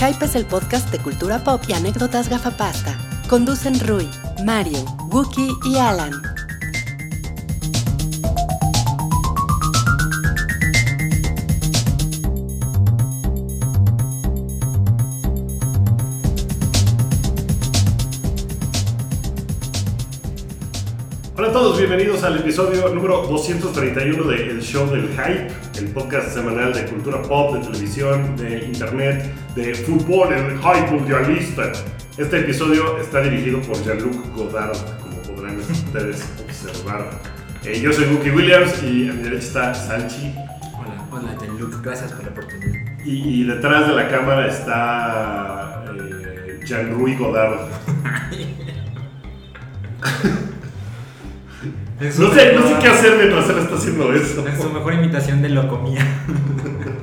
[0.00, 2.96] Hype es el podcast de cultura pop y anécdotas gafapasta.
[3.28, 4.08] Conducen Rui,
[4.46, 4.78] Mario,
[5.10, 6.10] Wookie y Alan.
[21.36, 25.48] Hola a todos, bienvenidos al episodio número 231 de El Show del Hype,
[25.78, 31.72] el podcast semanal de cultura pop, de televisión, de internet, de fútbol, el hype mundialista.
[32.16, 37.10] Este episodio está dirigido por Jean-Luc Godard, como podrán ustedes observar.
[37.64, 40.34] Eh, yo soy Wookie Williams y a mi derecha está Salchi.
[40.74, 42.80] Hola, hola, Luke, gracias por la oportunidad.
[43.04, 47.58] Y, y detrás de la cámara está eh, Jean-Louis Godard.
[52.00, 54.48] No sé, no sé qué hacer mientras él está haciendo eso.
[54.48, 56.02] Es su mejor imitación de Locomía.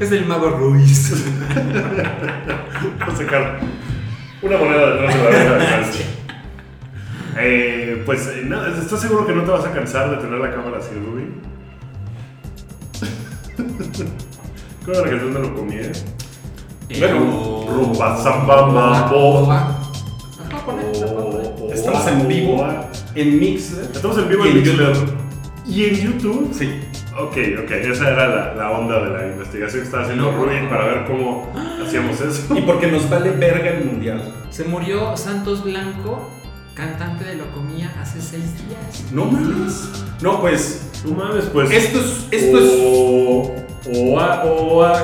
[0.00, 1.12] es el mago Ruiz.
[3.06, 3.60] Voy a sacar
[4.42, 5.90] una moneda detrás de la oreja.
[7.38, 10.50] Eh, pues eh, nada, ¿estás seguro que no te vas a cansar de tener la
[10.50, 11.32] cámara así, Ruby?
[14.84, 15.92] ¿Cómo era la canción de lo comía?
[16.98, 19.52] Bueno, rumba, samba, mambo.
[21.72, 22.66] Estamos en vivo
[23.14, 23.84] en Mixer.
[23.94, 24.96] Estamos en vivo Y en en Mixler.
[25.66, 26.52] ¿Y en YouTube?
[26.52, 26.89] Sí.
[27.18, 30.38] Ok, ok, esa era la, la onda de la investigación que estaba haciendo No.
[30.44, 31.52] Ruby para ver cómo
[31.84, 32.56] hacíamos eso.
[32.56, 34.32] Y porque nos vale verga el mundial.
[34.50, 36.30] Se murió Santos Blanco,
[36.74, 39.12] cantante de Locomía, hace seis días.
[39.12, 39.88] No mames.
[40.22, 40.88] No, pues.
[41.04, 41.70] No mames, pues.
[41.72, 42.26] Esto es.
[42.30, 42.70] Esto es.
[42.78, 43.54] O,
[44.14, 45.02] oa, oa.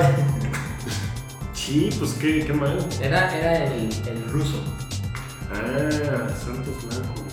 [1.53, 2.77] Sí, pues qué, qué mal.
[3.01, 4.63] Era, era el, el ruso.
[5.53, 7.23] Ah, Santos Blanco.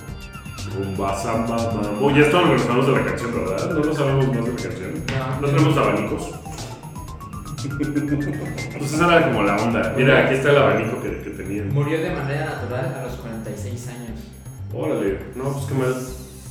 [0.73, 2.11] Rumba, samba, mambo.
[2.11, 3.71] Ya estamos regresando de la canción, ¿verdad?
[3.71, 4.93] No nos sabemos más de la canción.
[5.41, 5.41] No.
[5.41, 6.31] No tenemos abanicos.
[7.65, 9.95] Entonces esa era como la onda.
[9.97, 11.73] Mira, aquí está el abanico que, que tenían.
[11.73, 14.21] Murió de manera natural a los 46 años.
[14.75, 15.95] Órale, no, pues qué mal.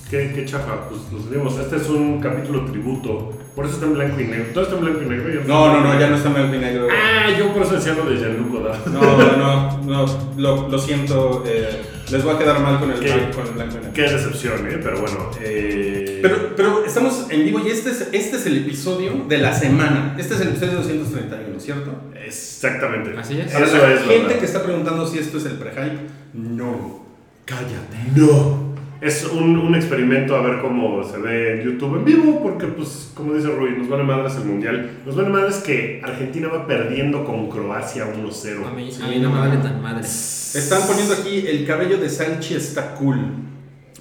[0.10, 1.58] Qué, qué chafa, pues nos vimos.
[1.58, 3.32] Este es un capítulo tributo.
[3.56, 4.46] Por eso está en blanco y negro.
[4.54, 5.34] Todo está en blanco y negro.
[5.34, 6.88] ya No, no, no, ya no está en blanco y negro.
[6.92, 8.86] Ah, yo por eso decía lo de Jean-Luc Godard.
[8.88, 10.06] No, no, no, no,
[10.38, 11.44] lo, lo siento.
[11.46, 11.82] eh,
[12.12, 13.14] les va a quedar mal con el, ¿Qué?
[13.14, 13.94] blanco, con el blanco y negro.
[13.94, 14.80] Qué decepción, ¿eh?
[14.84, 15.32] Pero bueno.
[15.42, 16.20] Eh...
[16.22, 20.16] Pero, pero estamos en vivo y este es, este es el episodio de la semana.
[20.18, 21.92] Este es el episodio 231, ¿cierto?
[22.26, 23.18] Exactamente.
[23.18, 23.52] Así es.
[23.52, 24.40] Para Eso la es gente verdad.
[24.40, 26.00] que está preguntando si esto es el pre-hype,
[26.34, 27.04] no.
[27.46, 27.98] Cállate.
[28.16, 28.73] No.
[29.04, 33.12] Es un, un experimento a ver cómo se ve en YouTube en vivo, porque, pues,
[33.14, 35.00] como dice Rui, nos vale madres el mundial.
[35.06, 38.66] Nos vale madres que Argentina va perdiendo con Croacia 1-0.
[38.66, 40.06] A mí, Sí, a mí no me vale tan madre.
[40.06, 43.20] Están poniendo aquí el cabello de Sanchi está cool.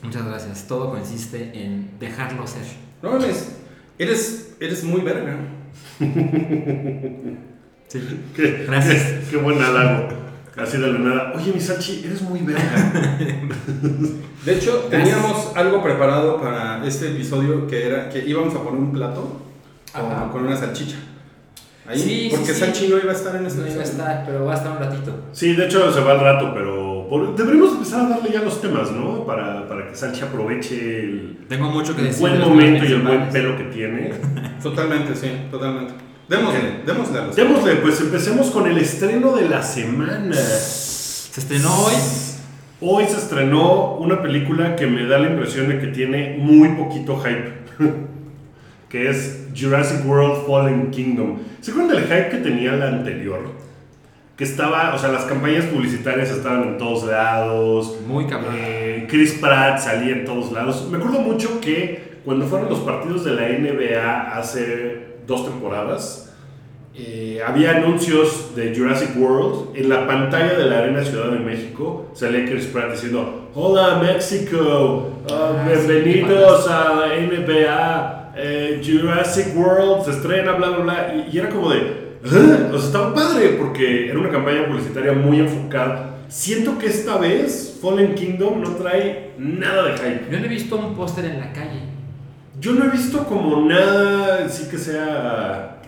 [0.03, 0.69] Muchas gracias.
[0.69, 2.63] Todo consiste en dejarlo ser.
[3.03, 3.57] No mames,
[3.99, 5.37] eres, eres muy verga.
[7.89, 8.01] Sí.
[8.37, 9.03] Qué, Gracias.
[9.03, 10.11] Qué, qué buen halago.
[10.57, 11.33] Así de la nada.
[11.35, 12.93] Oye, mi Sachi, eres muy verga.
[14.45, 18.93] De hecho, teníamos algo preparado para este episodio que era que íbamos a poner un
[18.93, 19.41] plato
[20.33, 20.97] con, una salchicha.
[21.87, 22.61] Ahí, Sí, porque sí, sí.
[22.61, 24.73] Sanchi no iba a estar en este No iba a estar, pero va a estar
[24.73, 25.13] un ratito.
[25.33, 28.61] Sí, de hecho se va al rato, pero por- deberíamos empezar a darle ya los
[28.61, 29.25] temas, ¿no?
[29.27, 32.21] Para, para que Sachi aproveche el, Tengo mucho que el decir.
[32.21, 34.13] buen momento y el buen pelo que tiene.
[34.63, 35.95] Totalmente, sí, totalmente.
[36.29, 40.33] Démosle, démosle a los Démosle, pues empecemos con el estreno de la semana.
[40.35, 41.95] Se estrenó hoy.
[42.85, 47.17] Hoy se estrenó una película que me da la impresión de que tiene muy poquito
[47.17, 47.53] hype.
[48.89, 51.39] que es Jurassic World Fallen Kingdom.
[51.61, 53.53] ¿Se acuerdan del hype que tenía la anterior?
[54.37, 58.01] Que estaba, o sea, las campañas publicitarias estaban en todos lados.
[58.05, 58.57] Muy cabrón.
[58.59, 60.89] Eh, Chris Pratt salía en todos lados.
[60.91, 66.32] Me acuerdo mucho que cuando fueron los partidos de la NBA hace dos temporadas,
[66.95, 72.11] eh, había anuncios de Jurassic World en la pantalla de la Arena Ciudad de México.
[72.15, 80.05] Salía Chris Pratt diciendo: Hola México, ah, Ah, bienvenidos sí, a NBA, eh, Jurassic World
[80.05, 81.15] se estrena, bla, bla, bla.
[81.15, 81.79] Y, y era como de.
[82.27, 86.11] "Ah", O sea, estaba padre porque era una campaña publicitaria muy enfocada.
[86.29, 90.27] Siento que esta vez Fallen Kingdom no trae nada de hype.
[90.31, 91.81] Yo no he visto un póster en la calle.
[92.61, 95.82] Yo no he visto como nada así que sea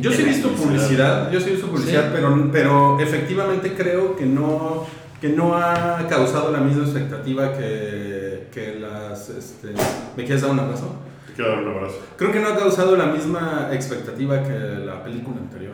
[0.00, 4.26] yo sí he visto publicidad, yo sí he visto publicidad, pero, pero efectivamente creo que
[4.26, 4.86] no,
[5.20, 9.30] que no ha causado la misma expectativa que, que las...
[9.30, 9.68] Este,
[10.16, 10.96] ¿Me quieres dar un abrazo?
[11.26, 11.98] Te quiero dar un abrazo.
[12.16, 15.72] Creo que no ha causado la misma expectativa que la película anterior.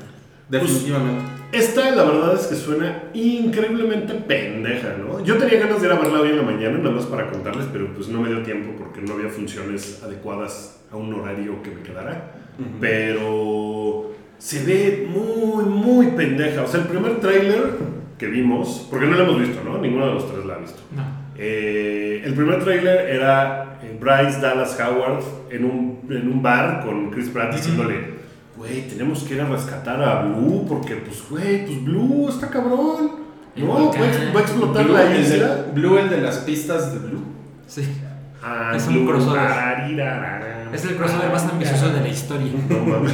[0.49, 1.25] Pues, definitivamente.
[1.53, 5.23] Esta, la verdad es que suena increíblemente pendeja, ¿no?
[5.23, 7.67] Yo tenía ganas de ir a verla hoy en la mañana, nada más para contarles,
[7.73, 11.71] pero pues no me dio tiempo porque no había funciones adecuadas a un horario que
[11.71, 12.33] me quedara
[12.81, 16.63] pero se ve muy, muy pendeja.
[16.63, 17.77] O sea, el primer tráiler
[18.19, 19.79] que vimos, porque no lo hemos visto, ¿no?
[19.79, 20.81] Ninguno de los tres la ha visto.
[20.95, 21.03] No.
[21.37, 27.11] Eh, el primer tráiler era eh, Bryce Dallas Howard en un, en un bar con
[27.11, 28.19] Chris Pratt diciéndole,
[28.57, 33.29] güey, tenemos que ir a rescatar a Blue porque, pues, güey, pues Blue está cabrón.
[33.55, 35.55] El No, va a, explotar Blue, la el isla.
[35.57, 37.23] de, Blue, el de las pistas de Blue.
[37.69, 37.83] Sí.
[38.43, 39.41] Ah, Es un crossover.
[40.73, 42.53] Es el crossover más ambicioso de la historia.
[42.69, 43.13] No mames.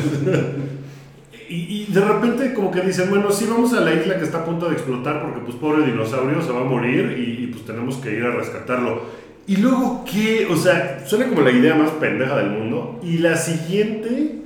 [1.48, 4.38] Y, y de repente como que dicen, bueno, sí vamos a la isla que está
[4.38, 7.64] a punto de explotar porque pues pobre dinosaurio se va a morir y, y, pues
[7.66, 9.02] tenemos que ir a rescatarlo.
[9.46, 10.46] Y luego, ¿qué?
[10.50, 12.98] O sea, suena como la idea más pendeja del mundo.
[13.02, 14.36] Y la siguiente,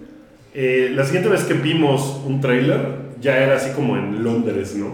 [0.54, 2.80] eh, la siguiente vez que vimos un tráiler,
[3.20, 4.92] ya era así como en Londres, ¿no?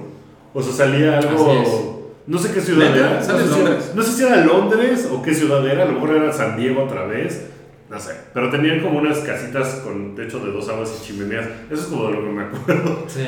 [0.52, 1.93] O sea, salía algo...
[2.26, 3.22] No sé qué ciudad era.
[3.22, 3.92] ¿Sale no, sé si era Londres?
[3.94, 5.82] no sé si era Londres o qué ciudad era.
[5.82, 7.50] A lo mejor era San Diego otra vez.
[7.90, 8.12] No sé.
[8.32, 11.46] Pero tenían como unas casitas con techo de dos aguas y chimeneas.
[11.70, 13.04] Eso es como de lo que me acuerdo.
[13.08, 13.26] Sí.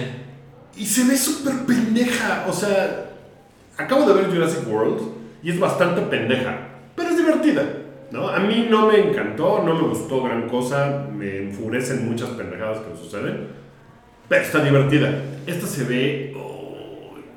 [0.77, 2.47] Y se ve súper pendeja.
[2.49, 3.11] O sea,
[3.77, 5.01] acabo de ver Jurassic World
[5.43, 6.69] y es bastante pendeja.
[6.95, 7.65] Pero es divertida.
[8.11, 8.29] ¿no?
[8.29, 11.07] A mí no me encantó, no me gustó gran cosa.
[11.13, 13.49] Me enfurecen muchas pendejadas que suceden.
[14.29, 15.23] Pero está divertida.
[15.47, 16.35] Esta se ve.
[16.37, 16.56] oh,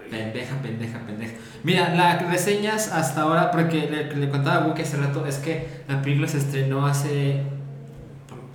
[0.10, 1.34] Pendeja, pendeja, pendeja.
[1.64, 5.84] Mira, las reseñas hasta ahora, porque le, le contaba a Wookie hace rato, es que
[5.88, 7.44] la película se estrenó hace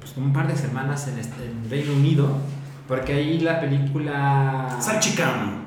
[0.00, 2.28] pues, un par de semanas en, este, en Reino Unido,
[2.88, 4.76] porque ahí la película...
[4.80, 5.64] Salchicam,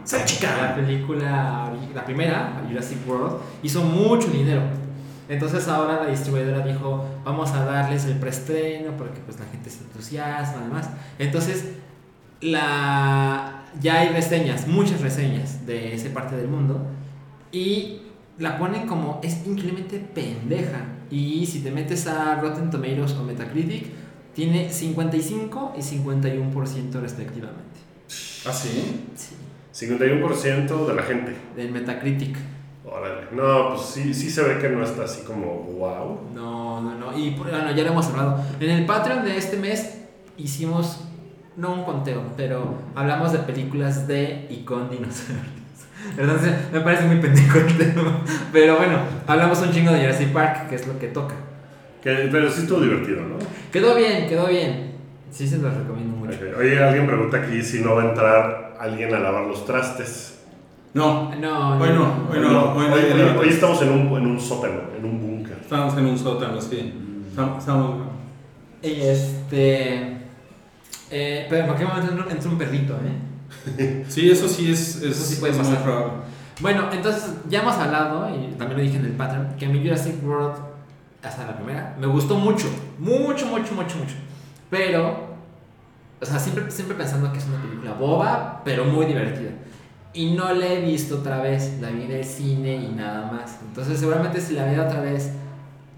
[0.59, 4.61] La película, la primera, Jurassic World, hizo mucho dinero.
[5.29, 9.83] Entonces ahora la distribuidora dijo, vamos a darles el preestreno porque pues la gente se
[9.83, 10.89] entusiasma además.
[11.19, 11.65] Entonces
[12.39, 16.85] la ya hay reseñas, muchas reseñas de esa parte del mundo
[17.51, 18.01] y
[18.39, 20.85] la ponen como es increíblemente pendeja.
[21.09, 23.87] Y si te metes a Rotten Tomatoes o Metacritic,
[24.33, 27.79] tiene 55 y 51% respectivamente.
[28.45, 29.05] ¿Ah, sí?
[29.15, 29.35] Sí,
[29.87, 31.35] 51% de la gente.
[31.55, 32.37] del Metacritic.
[32.85, 33.27] Órale.
[33.31, 36.19] No, pues sí, sí se ve que no está así como wow.
[36.33, 37.17] No, no, no.
[37.17, 38.43] Y bueno, ya lo hemos hablado.
[38.59, 39.97] En el Patreon de este mes
[40.37, 41.06] hicimos,
[41.57, 45.45] no un conteo, pero hablamos de películas de y con dinosaurios.
[46.17, 48.21] Entonces me parece muy pendejo el tema.
[48.53, 51.35] Pero bueno, hablamos un chingo de Jurassic Park, que es lo que toca.
[52.01, 53.35] Que, pero sí estuvo divertido, ¿no?
[53.71, 54.91] Quedó bien, quedó bien.
[55.31, 56.37] Sí, se los recomiendo mucho.
[56.57, 60.35] Oye, alguien pregunta aquí si no va a entrar alguien a lavar los trastes.
[60.93, 62.73] No, No, hoy no, hoy no.
[62.73, 65.57] Hoy, hoy, hoy- estamos en un, en un sótano, en un búnker.
[65.61, 66.93] Estamos en un sótano, sí.
[67.29, 67.95] Estamos- Estamos...
[68.81, 70.17] Y este.
[71.11, 74.05] Eh, pero en cualquier momento entra- un perrito, ¿eh?
[74.09, 75.77] Sí, eso sí es, es, Eso sí puede es pasar.
[76.59, 79.79] Bueno, entonces ya hemos hablado, y también lo dije en el pattern, que a mí
[79.81, 80.55] Jurassic World,
[81.23, 82.67] hasta la primera, me gustó mucho,
[82.99, 84.15] mucho, mucho, mucho, mucho.
[84.69, 85.27] Pero,
[86.19, 89.51] o sea, siempre, siempre pensando que es una película boba, pero muy divertida.
[90.13, 93.59] Y no la he visto otra vez, la vi en el cine y nada más.
[93.61, 95.31] Entonces seguramente si la viera otra vez,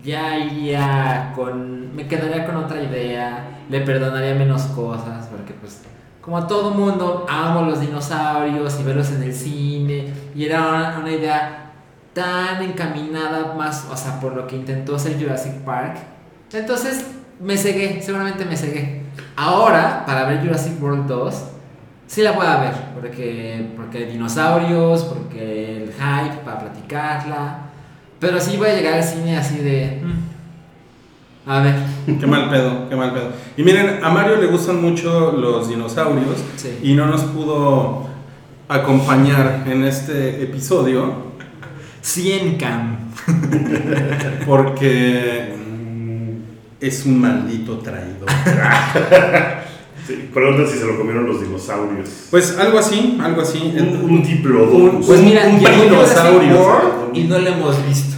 [0.03, 5.81] ya iría con, me quedaría con otra idea, le perdonaría menos cosas, porque pues
[6.21, 11.71] como todo mundo amo los dinosaurios y verlos en el cine y era una, idea
[12.13, 15.97] tan encaminada más, o sea, por lo que intentó hacer Jurassic Park.
[16.51, 17.05] Entonces
[17.39, 19.03] me cegué, seguramente me cegué.
[19.35, 21.43] Ahora, para ver Jurassic World 2,
[22.07, 27.59] sí la voy a ver, porque, porque hay dinosaurios, porque el hype para platicarla.
[28.19, 30.01] Pero sí voy a llegar al cine así de...
[30.03, 30.28] mm,
[31.49, 31.75] a ver,
[32.19, 33.29] Qué mal pedo, qué mal pedo.
[33.57, 36.77] Y miren, a Mario le gustan mucho los dinosaurios Sí.
[36.83, 38.07] y no nos pudo
[38.67, 41.11] acompañar en este episodio
[42.01, 42.97] 100 cam.
[44.45, 45.55] porque
[46.79, 48.29] es un maldito traidor.
[50.07, 52.09] Sí, pregunta si se lo comieron los dinosaurios.
[52.31, 53.75] Pues algo así, algo así.
[53.77, 55.05] Un, un diplodocus.
[55.05, 57.11] Pues mira, un dinosaurio.
[57.13, 58.15] Y no lo hemos visto.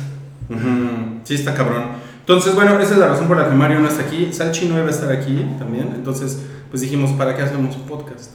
[0.50, 1.84] Ujú, Sí, está cabrón.
[2.32, 4.30] Entonces, bueno, esa es la razón por la que Mario no está aquí.
[4.32, 5.90] Salchi no iba a estar aquí también.
[5.94, 8.32] Entonces, pues dijimos, ¿para qué hacemos un podcast?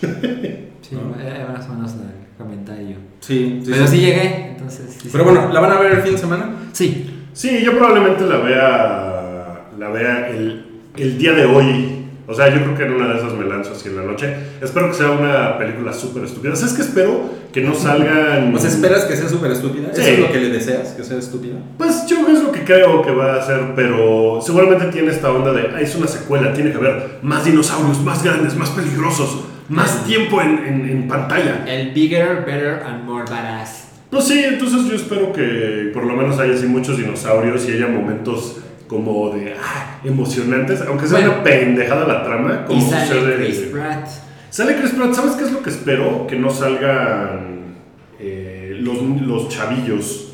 [0.00, 1.20] Sí, No.
[1.20, 2.96] era más o menos el comentario.
[3.20, 3.96] Sí, sí, Pero sí.
[3.96, 4.96] sí llegué, entonces.
[5.02, 5.30] sí, Pero sí.
[5.30, 6.50] bueno, ¿la van a ver el fin de semana?
[6.72, 12.03] Sí, Sí, yo probablemente la vea, la vea el, el día de hoy.
[12.26, 14.34] O sea, yo creo que en una de esas me lanzo así en la noche.
[14.62, 16.56] Espero que sea una película súper estúpida.
[16.56, 17.30] ¿Sabes qué espero?
[17.52, 18.50] Que no salgan...
[18.50, 19.90] ¿Pues esperas que sea súper estúpida?
[19.92, 20.88] ¿Eso es lo que le deseas?
[20.92, 21.56] ¿Que sea estúpida?
[21.76, 25.52] Pues yo es lo que creo que va a hacer, pero seguramente tiene esta onda
[25.52, 30.04] de, ah, es una secuela, tiene que haber más dinosaurios, más grandes, más peligrosos, más
[30.06, 31.64] tiempo en, en- en pantalla.
[31.66, 33.82] el bigger, better and more badass.
[34.10, 37.86] Pues sí, entonces yo espero que por lo menos haya así muchos dinosaurios y haya
[37.88, 41.32] momentos como de ah, emocionantes, aunque sea Bueno.
[41.34, 44.08] una pendejada la trama, como Y sale sucede- Chris Pratt.
[44.50, 46.26] Sale Chris Pratt, ¿sabes qué es lo que espero?
[46.26, 47.74] Que no salgan
[48.20, 50.30] eh, los, los chavillos.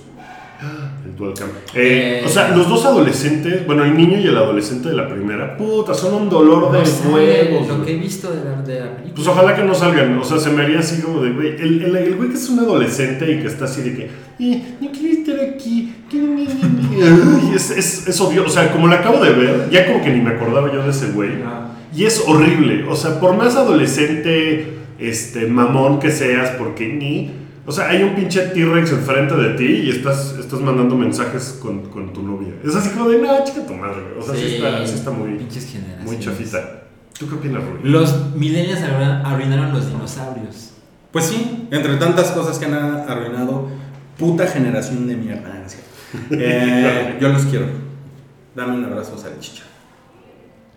[1.06, 1.48] El dual cam.
[1.74, 2.22] Eh, Eh.
[2.26, 5.94] o sea, los dos adolescentes, bueno, el niño y el adolescente de la primera, puta,
[5.94, 6.78] son un dolor de
[7.10, 7.68] huevos.
[7.68, 9.14] Lo que he visto de la, de la película.
[9.14, 11.82] Pues ojalá que no salgan, o sea, se me haría así como de, güey, el,
[11.84, 14.90] el, el güey que es un adolescente y que está así de que, eh, no
[14.90, 17.02] quiero estar aquí, quiero ni, ni, ni".
[17.02, 20.10] Ay, es, es, es obvio, o sea, como lo acabo de ver, ya como que
[20.10, 21.30] ni me acordaba yo de ese güey,
[21.94, 27.30] y es horrible, o sea, por más adolescente, este, mamón que seas, porque ni,
[27.66, 31.82] o sea, hay un pinche T-Rex enfrente de ti y estás, estás mandando mensajes con,
[31.90, 32.54] con tu novia.
[32.64, 34.18] Es así como de, no, chica tu madre, güey".
[34.18, 36.06] o sea, sí, está, sí está muy, Pinches generaciones.
[36.06, 36.84] muy chafita.
[37.18, 37.90] ¿Tú qué opinas, Rui?
[37.90, 40.70] Los millennials arruinaron, arruinaron los dinosaurios.
[41.12, 43.68] Pues sí, entre tantas cosas que han arruinado,
[44.20, 45.48] puta generación de mierda.
[45.48, 46.36] ¿no es cierto?
[46.38, 47.66] Eh, yo los quiero.
[48.54, 49.64] Dame un abrazo, salchicha.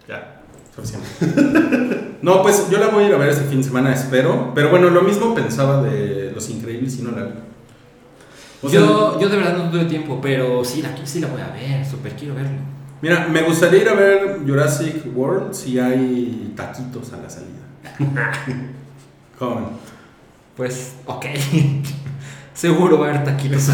[0.08, 0.42] Ya,
[0.74, 2.10] suficiente.
[2.24, 4.54] No, pues yo la voy a ir a ver este fin de semana, espero.
[4.56, 7.32] Pero bueno, lo mismo pensaba de Los Increíbles y no la vi.
[8.62, 11.42] O sea, yo, yo de verdad no tuve tiempo, pero sí la, sí la voy
[11.42, 12.62] a ver, súper quiero verlo.
[13.02, 17.60] Mira, me gustaría ir a ver Jurassic World si hay taquitos a la salida.
[19.38, 19.66] ¿Cómo ven?
[20.56, 21.26] Pues, ok.
[22.54, 23.68] Seguro va a haber taquitos.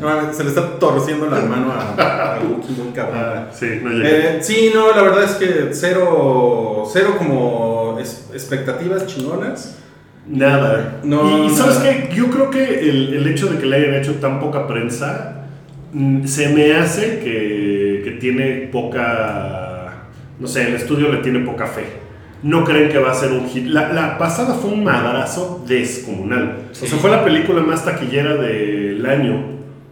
[0.00, 3.18] No se le está torciendo la mano a, a muy cabrón.
[3.18, 4.08] Ah, sí, no llega.
[4.08, 9.78] Eh, sí, no, la verdad es que cero, cero como es- expectativas chingonas.
[10.26, 11.00] Nada.
[11.02, 13.94] No, y, y sabes qué, yo creo que el, el hecho de que le hayan
[13.94, 15.42] hecho tan poca prensa
[15.92, 20.04] mm, se me hace que, que tiene poca.
[20.38, 21.84] No sé, el estudio le tiene poca fe.
[22.42, 23.66] No creen que va a ser un hit.
[23.66, 26.68] La, la pasada fue un madrazo descomunal.
[26.72, 26.86] Sí.
[26.86, 29.44] O sea, fue la película más taquillera del año,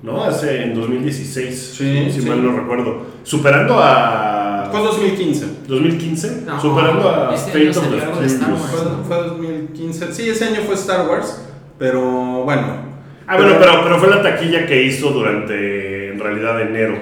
[0.03, 0.25] ¿no?
[0.25, 2.29] Hace en 2016, Sí, si sí.
[2.29, 3.07] mal no recuerdo.
[3.23, 4.69] Superando a.
[4.73, 5.47] Fue 2015.
[5.69, 8.51] 2015, No, superando a ese Fate of the Star.
[8.53, 8.63] Wars.
[8.71, 10.13] Fue, fue 2015.
[10.13, 11.45] Sí, ese año fue Star Wars,
[11.79, 12.91] pero bueno.
[13.27, 16.99] Ah, bueno, pero, pero fue la taquilla que hizo durante, en realidad, enero.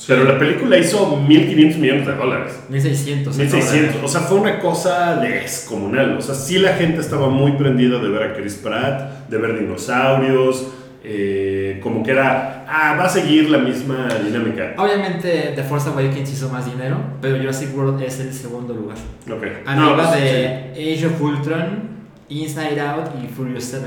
[0.00, 0.06] Sí.
[0.08, 2.58] Pero la película hizo 1.500 millones de dólares.
[2.70, 3.38] 1600.
[3.38, 4.02] 1.600.
[4.02, 6.16] O sea, fue una cosa descomunal.
[6.16, 9.58] O sea, sí la gente estaba muy prendida de ver a Chris Pratt, de ver
[9.60, 10.68] dinosaurios.
[11.04, 14.74] eh, como que era, ah, va a seguir la misma dinámica.
[14.78, 18.96] Obviamente, The Force Awakens hizo más dinero, pero Jurassic World es el segundo lugar.
[19.30, 19.42] Ok.
[19.66, 21.90] Arriba No, pues, de Age of Ultron,
[22.30, 23.86] Inside Out y Furious 7.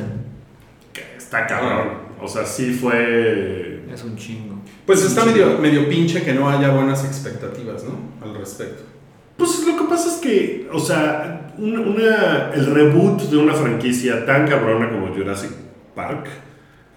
[0.93, 1.89] sí, está cabrón.
[2.21, 3.81] O sea, sí fue...
[3.91, 4.52] Es un chingo.
[4.85, 8.25] Pues está medio, medio pinche que no haya buenas expectativas, ¿no?
[8.25, 8.83] Al respecto.
[9.37, 14.25] Pues lo que pasa es que, o sea, una, una- el reboot de una franquicia
[14.25, 15.51] tan cabrona como Jurassic
[15.95, 16.27] Park,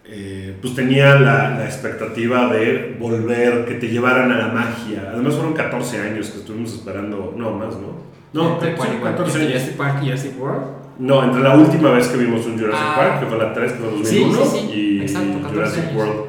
[0.05, 5.11] eh, pues tenía la, la expectativa de volver, que te llevaran a la magia.
[5.13, 8.05] Además fueron 14 años que estuvimos esperando, no más, ¿no?
[8.33, 9.13] No, ¿Entre sí, cuál y cuál?
[9.13, 9.63] 14 ¿Entre años.
[9.63, 10.65] Jurassic Park y Jurassic World?
[10.99, 12.95] No, entre la última vez que vimos un Jurassic Ah.
[12.97, 15.85] Park, que fue la 3, que fue Sí, 2001, sí, sí, y exacto, 14 Jurassic
[15.85, 15.97] años.
[15.97, 16.21] World.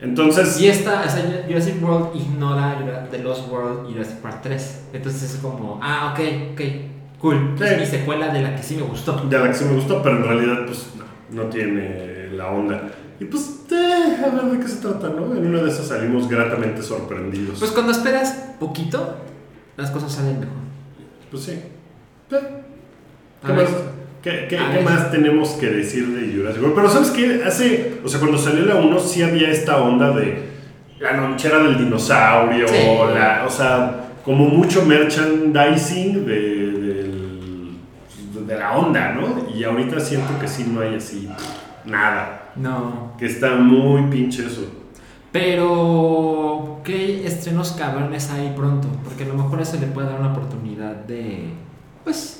[0.00, 4.80] Entonces, Y esta, o sea, Jurassic World ignora The Lost World y Jurassic Park 3.
[4.94, 6.60] Entonces es como, ah, ok, ok,
[7.18, 7.54] cool.
[7.58, 7.64] Sí.
[7.64, 9.16] Es mi secuela de la que sí me gustó.
[9.28, 12.90] de la que sí me gustó, pero en realidad, pues no, no tiene la onda.
[13.20, 15.36] Y pues, eh, a ver de qué se trata, ¿no?
[15.36, 17.58] En una de esas salimos gratamente sorprendidos.
[17.58, 19.16] Pues cuando esperas poquito,
[19.76, 20.54] las cosas salen mejor.
[21.30, 21.60] Pues sí.
[22.30, 22.36] ¿Qué,
[23.42, 23.68] A más, ver.
[24.22, 26.74] Qué- qué- A qué más tenemos que decir de Jurassic World?
[26.76, 27.42] Pero ¿sabes qué?
[27.46, 30.50] Hace, o sea, cuando salió la 1 sí había esta onda de
[31.00, 32.74] la lonchera del dinosaurio, Sí.
[33.14, 37.70] la, o sea, como mucho merchandising de,
[38.46, 39.46] de la onda, ¿no?
[39.54, 41.28] Y ahorita siento que sí no hay así
[41.86, 42.50] nada.
[42.56, 43.12] No.
[43.18, 44.66] Que está muy pinche eso.
[45.32, 48.88] Pero, ¿qué estrenos cabrones hay pronto?
[49.04, 51.44] Porque a lo mejor eso le puede dar una oportunidad de,
[52.04, 52.39] pues,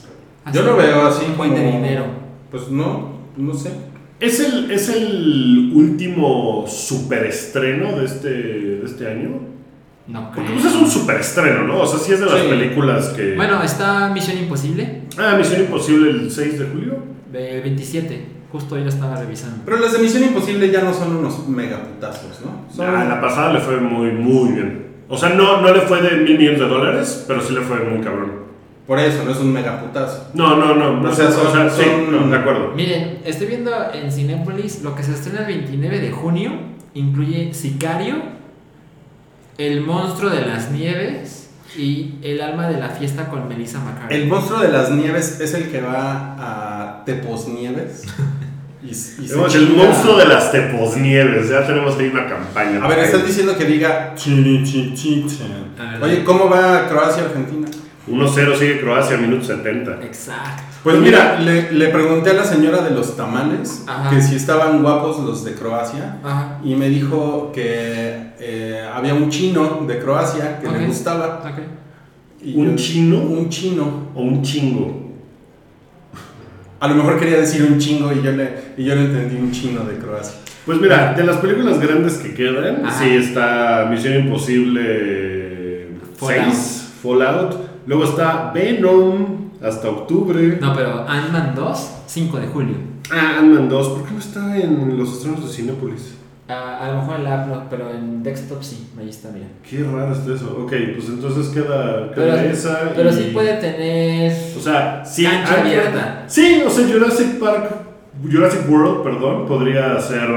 [0.52, 2.04] Yo lo veo así un buen de dinero.
[2.50, 3.70] Pues no, no sé.
[4.18, 9.40] ¿Es el, ¿Es el último superestreno de este, de este año?
[10.06, 10.44] No creo.
[10.46, 11.80] Porque pues es un superestreno, ¿no?
[11.80, 12.48] O sea, sí es de las Sí.
[12.48, 13.34] películas que...
[13.36, 16.98] Bueno, está Misión Imposible, Ah, Misión Imposible el 6 de julio.
[17.32, 18.26] del 27.
[18.50, 19.58] Justo yo lo estaba revisando.
[19.64, 22.66] Pero las de Misión Imposible ya no son unos megaputazos, ¿no?
[22.74, 24.86] Son- Ah, la pasada le fue muy, muy bien.
[25.08, 27.78] O sea, no, no le fue de mil millones de dólares, pero sí le fue
[27.84, 28.32] muy cabrón.
[28.86, 30.30] Por eso, no es un megaputazo.
[30.34, 31.00] No, no, no.
[31.00, 32.72] no O sea, son- sí, son- no, de acuerdo.
[32.74, 36.52] Miren, estoy viendo en Cinépolis lo que se estrena el 29 de junio.
[36.94, 38.16] Incluye Sicario,
[39.58, 44.14] El monstruo de las nieves y El alma de la fiesta con Melissa McCarthy.
[44.14, 48.04] El monstruo de las nieves es el que va a Tepos Nieves.
[48.82, 51.50] Y, y se Tenemos el monstruo de las teposnieves.
[51.50, 52.82] Ya tenemos ahí una campaña.
[52.82, 54.14] A ver, estás diciendo que diga.
[56.02, 57.68] Oye, ¿cómo va Croacia-Argentina?
[58.10, 59.98] 1-0 sigue Croacia, minuto 70.
[60.04, 60.62] Exacto.
[60.82, 64.08] Pues mira, le, le pregunté a la señora de los tamales Ajá.
[64.10, 66.58] que si estaban guapos los de Croacia Ajá.
[66.64, 71.42] y me dijo que eh, había un chino de Croacia que le gustaba.
[72.42, 73.18] ¿Un yo- chino?
[73.18, 74.08] Un chino.
[74.14, 75.10] O un chingo.
[76.80, 79.52] A lo mejor quería decir un chingo y yo le, y yo le entendí un
[79.52, 80.36] chino de Croacia.
[80.64, 82.98] Pues mira, de las películas grandes que quedan, Ajá.
[83.04, 86.52] sí está Misión Imposible Fallout.
[86.54, 87.69] 6, Fallout.
[87.90, 90.58] Luego está Venom hasta octubre.
[90.60, 92.76] No, pero Ant-Man 2, 5 de julio.
[93.10, 93.88] Ah, Ant-Man 2.
[93.88, 96.14] ¿Por qué no está en los estrenos de Cinépolis?
[96.48, 99.48] Ah, a lo mejor en la app no, pero en desktop sí, ahí está, mira.
[99.68, 100.56] Qué raro está eso.
[100.62, 102.92] Ok, pues entonces queda, Pero, queda esa.
[102.94, 104.36] pero y- sí puede tener.
[104.56, 105.24] O sea, sí.
[105.24, 106.24] Cancha ah, abierta.
[106.28, 107.72] Sí, o sea, Jurassic Park.
[108.22, 110.28] Jurassic World, perdón, podría ser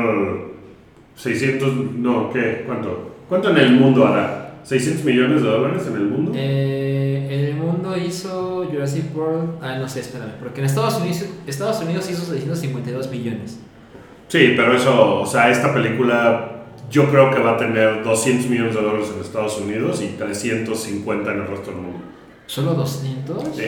[1.17, 1.71] 600.
[1.97, 2.63] No, ¿qué?
[2.65, 3.11] ¿Cuánto?
[3.29, 4.42] ¿Cuánto en el mundo hará?
[4.65, 6.31] ¿600 millones de dólares en el mundo?
[6.35, 9.59] Eh, en el mundo hizo Jurassic World.
[9.61, 10.31] Ah, no sé, espérame.
[10.39, 13.59] Porque en Estados Unidos, Estados Unidos hizo 652 millones.
[14.27, 16.49] Sí, pero eso, o sea, esta película
[16.89, 21.31] yo creo que va a tener 200 millones de dólares en Estados Unidos y 350
[21.33, 21.99] en el resto del mundo.
[22.45, 23.43] ¿Solo 200?
[23.55, 23.63] Sí.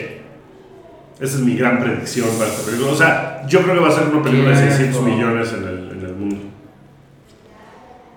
[1.18, 2.92] Esa es mi gran predicción para esta película.
[2.92, 5.08] O sea, yo creo que va a ser una película de Qué 600 asco.
[5.10, 6.36] millones en el, en el mundo.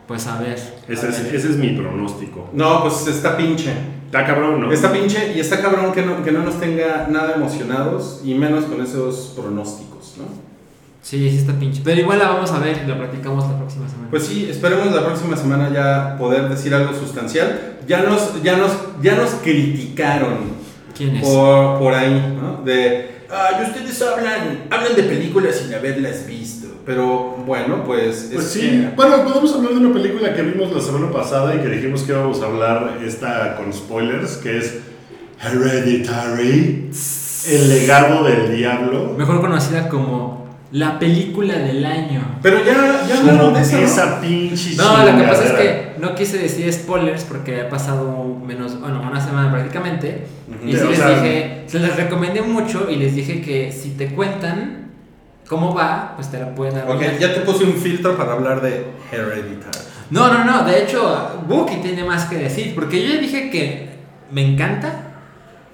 [0.09, 0.57] Pues a ver.
[0.87, 1.35] Ese a es, ver.
[1.35, 2.49] ese es mi pronóstico.
[2.53, 3.71] No, pues está pinche.
[4.07, 4.71] Está cabrón, ¿no?
[4.71, 8.65] Está pinche y está cabrón que no, que no nos tenga nada emocionados y menos
[8.65, 10.23] con esos pronósticos, ¿no?
[11.03, 11.81] Sí, sí está pinche.
[11.83, 14.07] Pero igual la vamos a ver y la practicamos la próxima semana.
[14.09, 17.77] Pues sí, esperemos la próxima semana ya poder decir algo sustancial.
[17.87, 18.71] Ya nos, ya nos,
[19.03, 20.39] ya nos criticaron
[20.97, 21.27] ¿Quién es?
[21.27, 22.63] por, por ahí, ¿no?
[22.63, 26.58] De, ay, ustedes hablan, hablan de películas sin haberlas visto.
[26.89, 28.31] Pero bueno, pues...
[28.33, 31.53] Pues es sí, que- bueno, podemos hablar de una película que vimos la semana pasada
[31.53, 34.79] y que dijimos que íbamos a hablar esta con spoilers, que es
[35.39, 36.89] Hereditary,
[37.47, 39.13] El legado del diablo.
[39.15, 42.21] Mejor conocida como la película del año.
[42.41, 43.83] Pero ya, ya hablaron de eso, ¿no?
[43.83, 48.35] esa pinche No, lo que pasa es que no quise decir spoilers porque ha pasado
[48.43, 50.25] menos, bueno, una semana prácticamente.
[50.65, 54.07] Y sí les sea- dije, se les recomendé mucho y les dije que si te
[54.07, 54.88] cuentan
[55.49, 56.89] cómo va, pues te la pueden dar.
[56.89, 59.79] Ok, ya te puse un filtro para hablar de Hereditary.
[60.11, 63.89] No, no, no, de hecho, Wookie tiene más que decir, porque yo ya dije que
[64.31, 64.93] me encanta,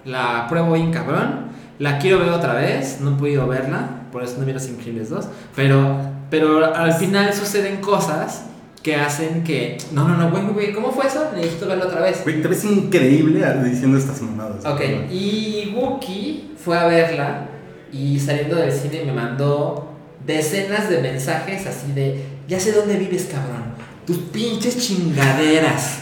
[0.06, 4.38] la apruebo bien cabrón, la quiero ver otra vez, no he podido verla, por eso
[4.40, 5.98] no vi Los Increíbles 2, pero,
[6.30, 8.46] pero al final suceden cosas
[8.82, 9.78] que hacen que...
[9.92, 11.32] No, no, no, güey, güey, ¿cómo fue eso?
[11.34, 12.24] Necesito verla otra vez.
[12.24, 14.64] Güey, te ves increíble diciendo estas mamadas.
[14.66, 17.55] Ok, y Wookie fue a verla
[17.96, 19.88] y saliendo del cine me mandó
[20.26, 23.64] decenas de mensajes así de, ya sé dónde vives, cabrón,
[24.06, 26.00] tus pinches chingaderas.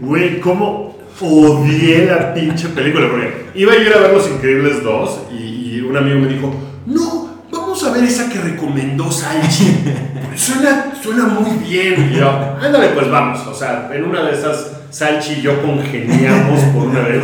[0.00, 3.08] Güey, cómo odié la pinche película.
[3.08, 6.52] Porque iba a ir a ver Los Increíbles 2 y, y un amigo me dijo:
[6.86, 9.76] No, vamos a ver esa que recomendó Salchi.
[10.36, 12.10] Suena, suena muy bien.
[12.12, 12.28] Y yo,
[12.60, 13.46] ándale, pues vamos.
[13.46, 17.20] O sea, en una de esas, Salchi y yo congeniamos por una vez.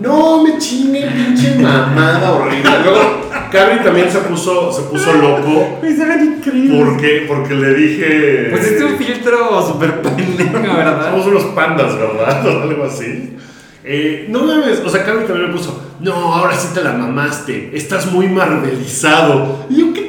[0.00, 2.68] No, me chingue, pinche mamada horrible.
[2.82, 5.78] Luego, Cabri también se puso, se puso loco.
[5.82, 6.84] Se ven increíbles.
[6.84, 8.48] Porque, porque le dije.
[8.50, 11.12] Pues este es un filtro súper pendejo, ¿verdad?
[11.12, 12.44] Somos unos pandas, ¿verdad?
[12.58, 13.36] O algo así.
[13.84, 17.70] Eh, no mames, o sea, Carmen también me puso, no, ahora sí te la mamaste,
[17.72, 19.64] estás muy marvelizado.
[19.70, 20.02] Y yo, ¿qué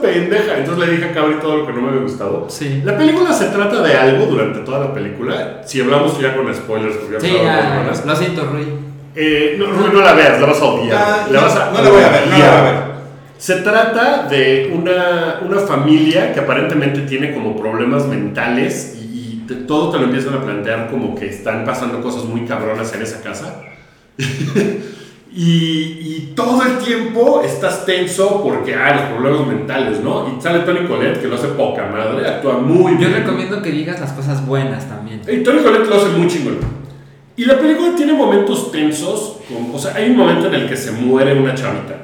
[0.00, 0.58] pendeja?
[0.58, 2.46] Entonces le dije a Cabri todo lo que no me había gustado.
[2.48, 2.82] Sí.
[2.84, 5.62] La película se trata de algo durante toda la película.
[5.66, 8.66] Si hablamos ya con spoilers, porque ya Sí, ya, lo siento, Rui.
[9.14, 10.96] Eh, no, Rubén, no la veas, la vas a odiar.
[10.96, 12.88] Ah, la no, vas a no la voy a ver, no la voy a ver.
[13.36, 19.54] Se trata de una, una familia que aparentemente tiene como problemas mentales y, y te-
[19.54, 23.20] todo te lo empiezan a plantear como que están pasando cosas muy cabronas en esa
[23.22, 23.60] casa.
[25.30, 25.42] y,
[26.00, 30.26] y todo el tiempo estás tenso porque, ah, los problemas mentales, ¿no?
[30.36, 33.12] Y sale Tony Colette, que lo hace poca madre, actúa muy Yo bien.
[33.14, 35.20] recomiendo que digas las cosas buenas también.
[35.30, 36.58] Y Tony Collette lo hace muy chingón.
[37.36, 40.76] Y la película tiene momentos tensos, como- o sea, hay un momento en el que
[40.76, 41.94] se muere una chavita.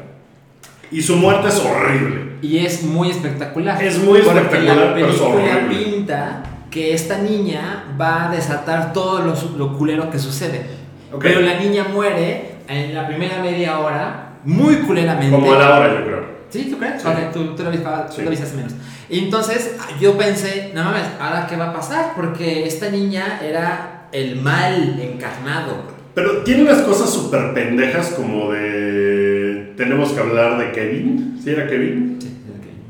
[0.93, 2.35] Y su muerte es horrible.
[2.43, 3.83] Y es muy espectacular.
[3.83, 5.75] Es muy espectacular, la pero es horrible.
[5.85, 10.67] pinta que esta niña va a desatar todo lo, lo culero que sucede.
[11.13, 11.23] Ok.
[11.23, 15.31] Pero la niña muere en la primera media hora muy culeramente.
[15.31, 16.25] Como a la hora, yo creo.
[16.51, 16.69] ¿Sí?
[16.71, 17.03] ¿Tú crees?
[17.03, 17.09] Sí.
[17.33, 18.23] Tú, tú lo viste, tú Sí.
[18.23, 18.75] lo menos.
[19.09, 22.13] Y entonces yo pensé, no mames, ¿ahora qué va a pasar?
[22.15, 25.95] Porque esta niña era el mal encarnado.
[26.15, 29.75] Pero tiene unas cosas súper pendejas como de...
[29.77, 31.41] tenemos que hablar de Kevin.
[31.43, 32.19] ¿Sí era Kevin?
[32.21, 32.31] Sí.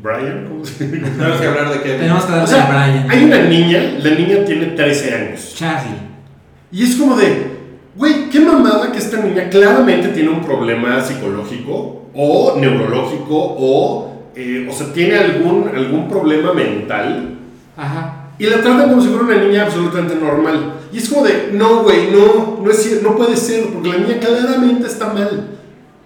[0.03, 0.47] ¿Brian?
[0.49, 1.09] ¿Cómo se llama?
[1.17, 1.89] Tenemos que hablar de que.
[1.95, 3.11] Tenemos que O sea, a Brian.
[3.11, 5.55] hay una niña, la niña tiene 13 años.
[5.57, 5.97] Charlie.
[6.71, 7.54] Y es como de,
[7.97, 14.69] güey, qué mamada que esta niña claramente tiene un problema psicológico o neurológico o, eh,
[14.71, 17.39] o sea, tiene algún, algún problema mental.
[17.77, 18.31] Ajá.
[18.39, 20.75] Y la tratan como si fuera una niña absolutamente normal.
[20.93, 24.19] Y es como de, no, güey, no, no, es, no puede ser, porque la niña
[24.19, 25.51] claramente está mal.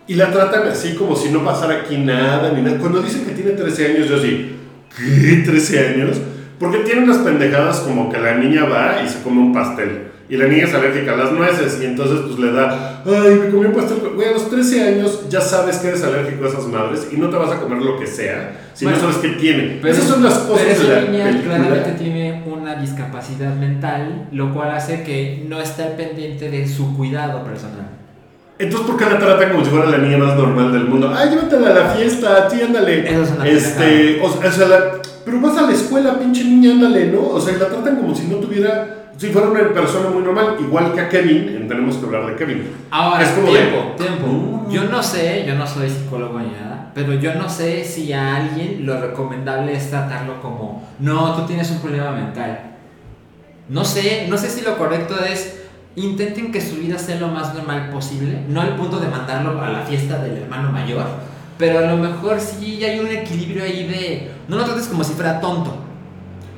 [0.07, 2.79] Y la tratan así como si no pasara aquí nada, ni nada.
[2.79, 4.57] Cuando dicen que tiene 13 años, yo así,
[4.97, 5.45] ¿qué?
[5.45, 6.19] ¿13 años?
[6.59, 10.08] Porque tiene unas pendejadas como que la niña va y se come un pastel.
[10.31, 13.51] Y la niña es alérgica a las nueces y entonces pues le da, ay, me
[13.51, 13.99] comí un pastel.
[14.15, 17.31] Güey, a los 13 años ya sabes que eres alérgico a esas madres y no
[17.31, 19.79] te vas a comer lo que sea si Bueno, no sabes qué tiene.
[19.81, 21.55] Pero, Esas son las cosas pero de esa la niña película.
[21.57, 27.43] claramente tiene una discapacidad mental, lo cual hace que no esté pendiente de su cuidado
[27.45, 27.89] personal.
[28.59, 31.13] Entonces, ¿por qué la tratan como si fuera la niña más normal del mundo?
[31.17, 33.09] Ay, llévatela a la fiesta, sí, ándale.
[33.09, 34.93] Eso es una este, o, sea, o sea, la-
[35.25, 37.21] pero vas a la escuela, pinche niña, ándale, ¿no?
[37.29, 40.95] O sea, la tratan como si no tuviera, si fuera una persona muy normal, igual
[40.95, 42.71] que a Kevin, en tenemos que hablar de Kevin.
[42.91, 44.27] Ahora, Es como de- tiempo, tiempo.
[44.27, 44.71] Mm.
[44.71, 48.37] Yo no sé, yo no soy psicólogo ni nada, pero yo no sé si a
[48.37, 52.61] alguien lo recomendable es tratarlo como, no, tú tienes un problema mental.
[53.69, 55.63] No sé, no sé si lo correcto es
[55.97, 59.69] intenten que su vida sea lo más normal posible, no al punto de mandarlo a
[59.69, 61.05] la fiesta del hermano mayor,
[61.59, 65.15] pero a lo mejor sí hay un equilibrio ahí de, no lo trates como si
[65.15, 65.75] fuera tonto.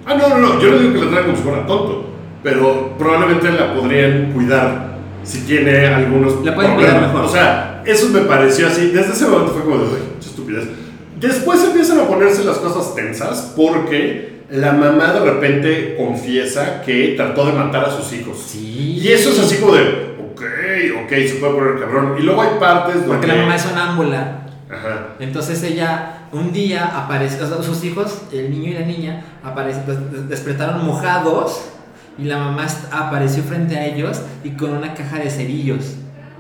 [0.05, 2.10] Ah, no, no, no, yo no digo que la tratan como si fuera tonto,
[2.43, 4.91] pero probablemente la podrían cuidar
[5.23, 7.25] si tiene algunos La pueden cuidar mejor.
[7.25, 10.65] O sea, eso me pareció así, desde ese momento fue como de, uy, estupidez.
[11.19, 17.47] Después empiezan a ponerse las cosas tensas porque la mamá de repente confiesa que trató
[17.47, 18.39] de matar a sus hijos.
[18.39, 18.99] Sí.
[19.03, 20.43] Y eso es así como de, ok,
[21.05, 22.17] ok, se puede poner cabrón.
[22.19, 23.09] Y luego hay partes donde...
[23.09, 24.37] Porque la mamá es sonámbula.
[24.71, 25.09] Ajá.
[25.19, 29.85] Entonces ella un día aparece, o sea, sus hijos, el niño y la niña, aparecen,
[29.87, 31.67] des- despertaron mojados
[32.19, 35.95] y la mamá apareció frente a ellos y con una caja de cerillos.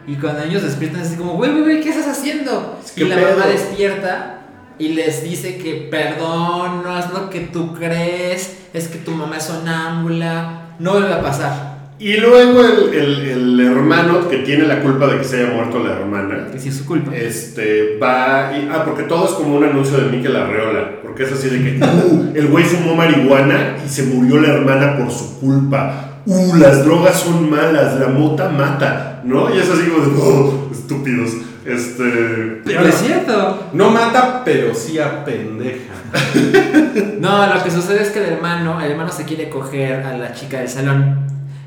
[0.06, 2.78] Y cuando ellos despiertan, es así como, güey, güey, güey, ¿qué estás haciendo?
[2.94, 3.30] ¿Qué Y la pedo?
[3.38, 4.38] mamá despierta
[4.78, 9.36] y les dice que perdón, no es lo que tú crees, es que tu mamá
[9.36, 11.69] es sonámbula, no vuelve a pasar.
[12.00, 15.80] Y luego el, el- el hermano que tiene la culpa de que se haya muerto
[15.84, 16.46] la hermana.
[16.50, 17.14] Que sí es su culpa.
[17.14, 21.32] Este, va y, ah, porque todo es como un anuncio de Mikel Arreola, porque es
[21.32, 25.38] así de que, uh, el güey fumó marihuana y se murió la hermana por su
[25.40, 29.54] culpa, uh, las drogas son malas, la mota mata, ¿no?
[29.54, 31.32] Y es así como de, oh, estúpidos,
[31.66, 32.62] este...
[32.64, 33.68] Pero es cierto.
[33.74, 35.92] No mata, pero sí apendeja.
[37.20, 40.32] No, lo que sucede es que el hermano, el hermano se quiere coger a la
[40.32, 41.18] chica del salón.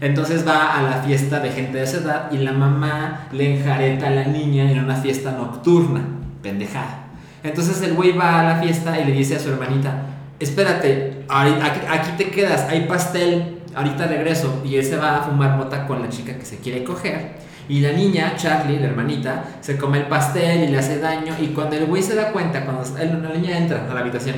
[0.04, 4.08] Entonces va a la fiesta de gente de esa edad y la mamá le enjareta
[4.08, 6.02] a la niña en una fiesta nocturna.
[6.42, 7.06] Pendejada.
[7.42, 10.02] Entonces el güey va a la fiesta y le dice a su hermanita,
[10.42, 14.62] espérate, aquí, te quedas, hay pastel, ahorita regreso.
[14.66, 17.38] Y él se va a fumar mota con la chica que se quiere coger.
[17.70, 21.34] Y la niña, Charlie, la hermanita, se come el pastel y le hace daño.
[21.40, 22.84] Y cuando el güey se da cuenta, cuando
[23.30, 24.36] la niña entra a la habitación,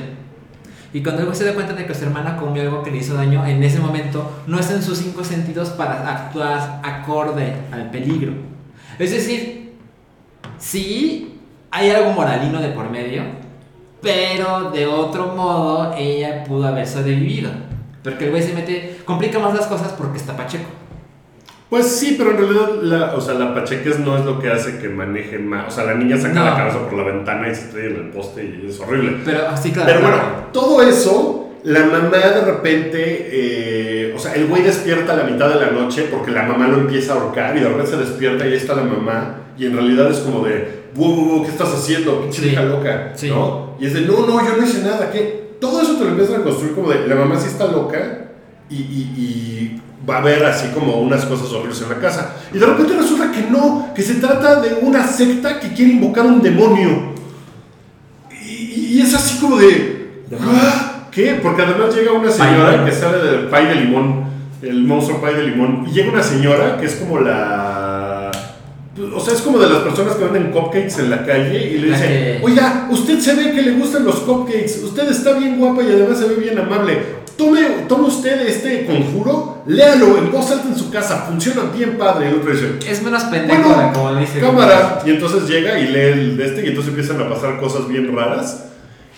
[0.92, 2.98] y cuando el güey se da cuenta de que su hermana comió algo que le
[2.98, 7.90] hizo daño, en ese momento no está en sus cinco sentidos para actuar acorde al
[7.90, 8.32] peligro.
[8.98, 9.74] Es decir,
[10.58, 11.38] sí
[11.70, 13.22] hay algo moralino de por medio,
[14.00, 17.50] pero de otro modo ella pudo haber sobrevivido.
[18.02, 20.68] Porque el güey se mete, complica más las cosas porque está pacheco.
[21.68, 24.78] Pues sí, pero en realidad, la, o sea, la pacheques no es lo que hace
[24.78, 26.44] que maneje más, o sea, la niña saca No.
[26.44, 29.16] la cabeza por la ventana y se estrella en el poste y es horrible.
[29.24, 29.88] Pero así, claro.
[29.88, 30.34] Pero bueno, claro.
[30.52, 35.48] todo eso, la mamá de repente, eh, o sea, el güey despierta a la mitad
[35.48, 38.46] de la noche porque la mamá lo empieza a ahorcar y de repente se despierta
[38.46, 42.20] y ahí está la mamá y en realidad es como de, wow, ¿qué estás haciendo?
[42.22, 42.48] Pinche Sí.
[42.48, 43.28] vieja loca, Sí.
[43.28, 43.74] ¿no?
[43.80, 45.46] Y es de, no, no, yo no hice nada, ¿qué?
[45.60, 48.28] Todo eso te lo empiezan a construir como de, la mamá sí está loca
[48.70, 52.36] y, y- y va a haber así como unas cosas horribles en la casa.
[52.52, 56.26] Y de repente resulta que no, que se trata de una secta que quiere invocar
[56.26, 57.14] un demonio.
[58.30, 60.22] Y, y es así como de...
[60.40, 61.38] "Ah, ¿Qué?
[61.42, 64.24] Porque además llega una señora que sale del pay de limón,
[64.62, 68.30] el monstruo pay de limón, y llega una señora que es como la...
[69.14, 71.88] O sea, es como de las personas que venden cupcakes en la calle y le
[71.88, 75.58] La dice, que- oiga, usted se ve que le gustan los cupcakes, usted está bien
[75.58, 76.98] guapa y además se ve bien amable.
[77.36, 82.26] Tome, tome usted este conjuro, léalo en voz alta en su casa, funciona bien padre.
[82.26, 84.40] Y el otro dice, Es menos pendejo bueno, como dice.
[84.40, 85.02] cámara.
[85.04, 88.14] Y entonces llega y lee el de este y entonces empiezan a pasar cosas bien
[88.16, 88.64] raras.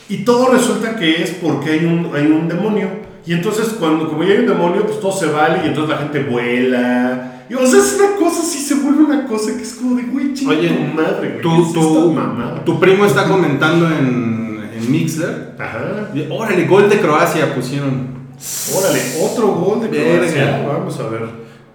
[0.09, 2.88] Y todo resulta que es porque hay un, hay un demonio.
[3.26, 5.98] Y entonces cuando como ya hay un demonio, pues todo se vale y entonces la
[5.98, 9.74] gente vuela Y o sea, es una cosa, sí se vuelve una cosa que es
[9.74, 11.42] como de, güey, chinga Oye, tu madre, güey.
[11.42, 12.64] Tu, ¿qué es esta tu, mamada?
[12.64, 15.54] tu primo está comentando en, en Mixler.
[15.58, 16.10] Ajá.
[16.14, 18.18] Y, Órale, gol de Croacia pusieron.
[18.76, 19.88] Órale, otro gol de.
[19.88, 20.64] Croacia.
[20.66, 21.22] Vamos a ver.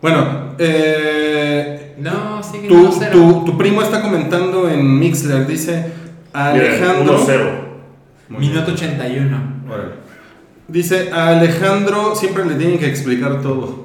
[0.01, 3.11] Bueno, eh, No, sigue tu, 1-0.
[3.11, 5.45] tu, tu primo está comentando en Mixler.
[5.47, 5.85] Dice
[6.33, 7.19] Alejandro.
[7.25, 7.63] 1-0.
[8.29, 8.53] Muy bien.
[8.53, 9.37] Minuto 81.
[9.69, 9.91] Órale.
[10.67, 13.83] Dice a Alejandro siempre le tienen que explicar todo.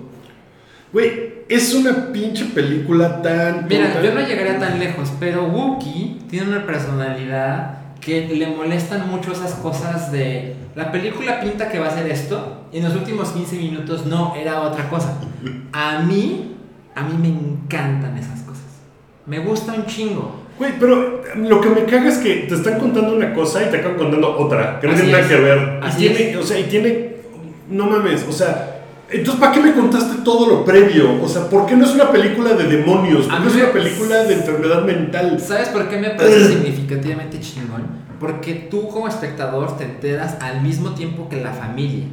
[0.92, 3.66] Güey, es una pinche película tan.
[3.68, 4.02] Mira, tonta.
[4.02, 7.78] yo no llegaría tan lejos, pero Wookie tiene una personalidad
[8.08, 12.62] que le molestan mucho esas cosas de la película pinta que va a ser esto
[12.72, 15.18] y en los últimos 15 minutos no, era otra cosa.
[15.72, 16.56] A mí,
[16.94, 18.64] a mí me encantan esas cosas.
[19.26, 20.40] Me gusta un chingo.
[20.58, 23.62] Güey, pero lo que me caga es que te están contando una cosa
[29.08, 29.14] no.
[29.14, 29.18] No.
[29.18, 31.22] Entonces, ¿para qué me contaste todo lo previo?
[31.22, 33.26] O sea, ¿por qué no es una película de demonios?
[33.26, 35.40] ¿Por A qué mí es una película de enfermedad mental?
[35.40, 37.86] ¿Sabes por qué me parece significativamente chingón?
[38.20, 42.04] Porque tú como espectador te enteras al mismo tiempo que la familia.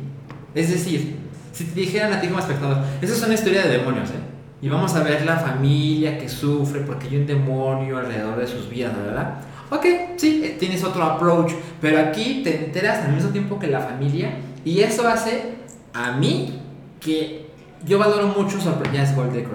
[0.54, 1.18] Es decir,
[1.52, 4.36] si te dijeran a ti como espectador, esa es una historia de demonios, ¿eh?
[4.62, 8.70] Y vamos a ver la familia que sufre porque hay un demonio alrededor de sus
[8.70, 9.36] vidas, ¿verdad?
[9.70, 13.82] Ok, sí, eh, tienes otro approach, pero aquí te enteras al mismo tiempo que la
[13.82, 15.56] familia y eso hace
[15.94, 16.62] a mí
[17.06, 17.46] que
[17.86, 18.98] yo valoro mucho sorprenderme.
[18.98, 19.46] Ya es gol de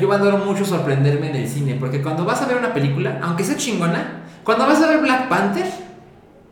[0.00, 3.44] yo valoro mucho sorprenderme en el cine, porque cuando vas a ver una película, aunque
[3.44, 5.66] sea chingona, cuando vas a ver Black Panther,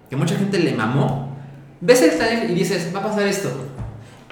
[0.09, 1.37] que mucha gente le mamó,
[1.81, 3.51] ves el trailer y dices, va a pasar esto.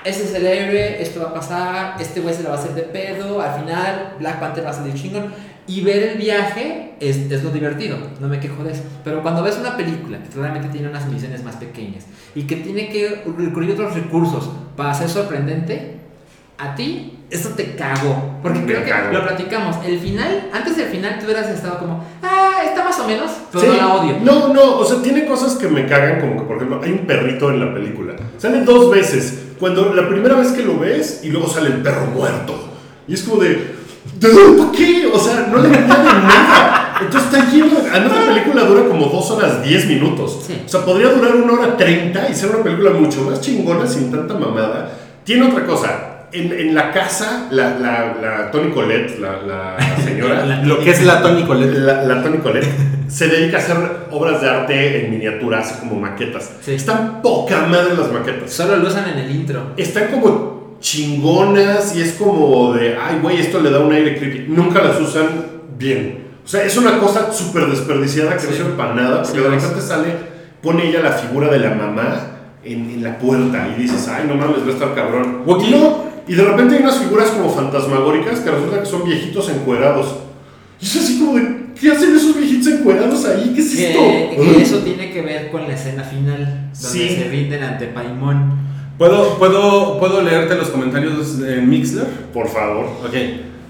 [0.04, 2.74] Este es el héroe, esto va a pasar, este güey se la va a hacer
[2.74, 5.32] de pedo, al final Black Panther va a salir chingón.
[5.68, 8.82] Y ver el viaje es, es lo divertido, no me quejo de eso.
[9.04, 12.88] Pero cuando ves una película que realmente tiene unas misiones más pequeñas y que tiene
[12.88, 15.96] que recurrir a otros recursos para ser sorprendente,
[16.58, 18.38] a ti eso te cagó.
[18.42, 19.12] Porque Me creo que cagó.
[19.12, 19.76] lo platicamos.
[19.84, 23.64] El final, antes del final, tú hubieras estado como, ah, está más o menos, pero
[23.64, 23.70] Sí.
[23.72, 24.16] no la odio.
[24.22, 27.06] No, no, o sea, tiene cosas que me cagan, como que, por ejemplo, hay un
[27.06, 28.14] perrito en la película.
[28.38, 29.42] Sale dos veces.
[29.58, 32.54] Cuando la primera vez que lo ves y luego sale el perro muerto.
[33.08, 33.74] Y es como de,
[34.20, 35.10] ¿Por qué?
[35.12, 36.98] O sea, no le añade nada.
[37.00, 37.80] Entonces está lleno.
[37.80, 40.44] de- Además, la película dura como dos horas 10 minutos.
[40.46, 40.62] Sí.
[40.64, 44.10] O sea, podría durar una hora 30 y ser una película mucho más chingona sin
[44.10, 44.90] tanta mamada.
[45.24, 46.12] Tiene otra cosa.
[46.32, 50.44] En, en la casa, la, la, la Tony Colette, la, la señora.
[50.46, 51.74] La- Lo que es la Tony Colette.
[51.78, 52.68] La, la Tony Colette
[53.08, 53.76] se dedica a hacer
[54.10, 56.50] obras de arte en miniatura, hace como maquetas.
[56.62, 56.74] Sí.
[56.74, 58.52] Están poca madre las maquetas.
[58.52, 59.72] Solo lo usan en el intro.
[59.76, 64.46] Están como chingonas y es como de, ay, güey, esto le da un aire creepy.
[64.48, 65.26] Nunca las usan
[65.78, 66.26] bien.
[66.44, 68.56] O sea, es una cosa súper desperdiciada que no Sí.
[68.58, 70.06] sirve para nada, porque Sí, de repente sale,
[70.62, 72.30] pone ella la figura de la mamá
[72.64, 75.42] en, en la puerta y dices, ay, no mames, va a estar cabrón.
[75.46, 79.48] Y no, y de repente hay unas figuras como fantasmagóricas que resulta que son viejitos
[79.50, 80.16] encuerados.
[80.80, 83.52] Y es así como de, ¿qué hacen esos viejitos encuerados ahí?
[83.54, 84.42] ¿Qué es Que, esto?
[84.56, 87.08] que eso tiene que ver con la escena final, donde Sí.
[87.16, 88.65] se rinden ante Paimon.
[88.98, 92.06] ¿Puedo, puedo, ¿Puedo leerte los comentarios en Mixler?
[92.32, 92.86] Por favor.
[93.04, 93.14] Ok.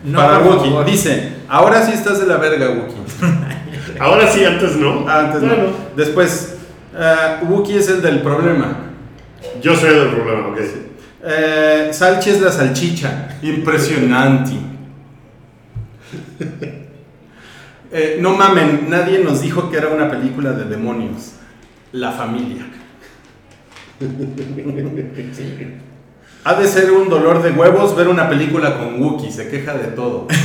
[0.04, 0.68] No, Para Wookie.
[0.70, 0.84] favor.
[0.84, 2.94] Dice, ahora sí estás de la verga, Wookie.
[3.98, 5.06] Ahora sí, antes no.
[5.08, 5.70] Ah, antes Bueno, no.
[5.96, 6.56] Después,
[7.48, 8.76] Wookie es el del problema.
[9.62, 10.58] Yo soy del problema, ok.
[11.24, 13.38] Eh, Salchi es la salchicha.
[13.42, 14.52] Impresionante.
[17.92, 21.34] Eh, no mamen, nadie nos dijo que era una película de demonios.
[21.92, 22.66] La familia.
[26.44, 29.88] Ha de ser un dolor de huevos ver una película con Wookie, se queja de
[29.88, 30.26] todo.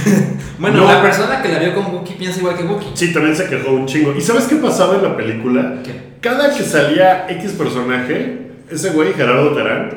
[0.58, 0.88] Bueno, No.
[0.94, 2.92] la persona que la vio con Wookie piensa igual que Wookie.
[2.94, 4.14] Sí, también se quejó un chingo.
[4.16, 5.80] ¿Y sabes qué pasaba en la película?
[5.84, 5.92] ¿Qué?
[6.22, 9.90] Cada que salía X personaje, ese güey, Gerardo Terán,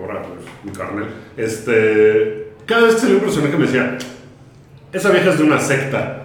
[0.00, 3.98] ahora pues, mi carnal, este, cada vez que salía un personaje me decía,
[4.92, 6.23] esa vieja es de una secta.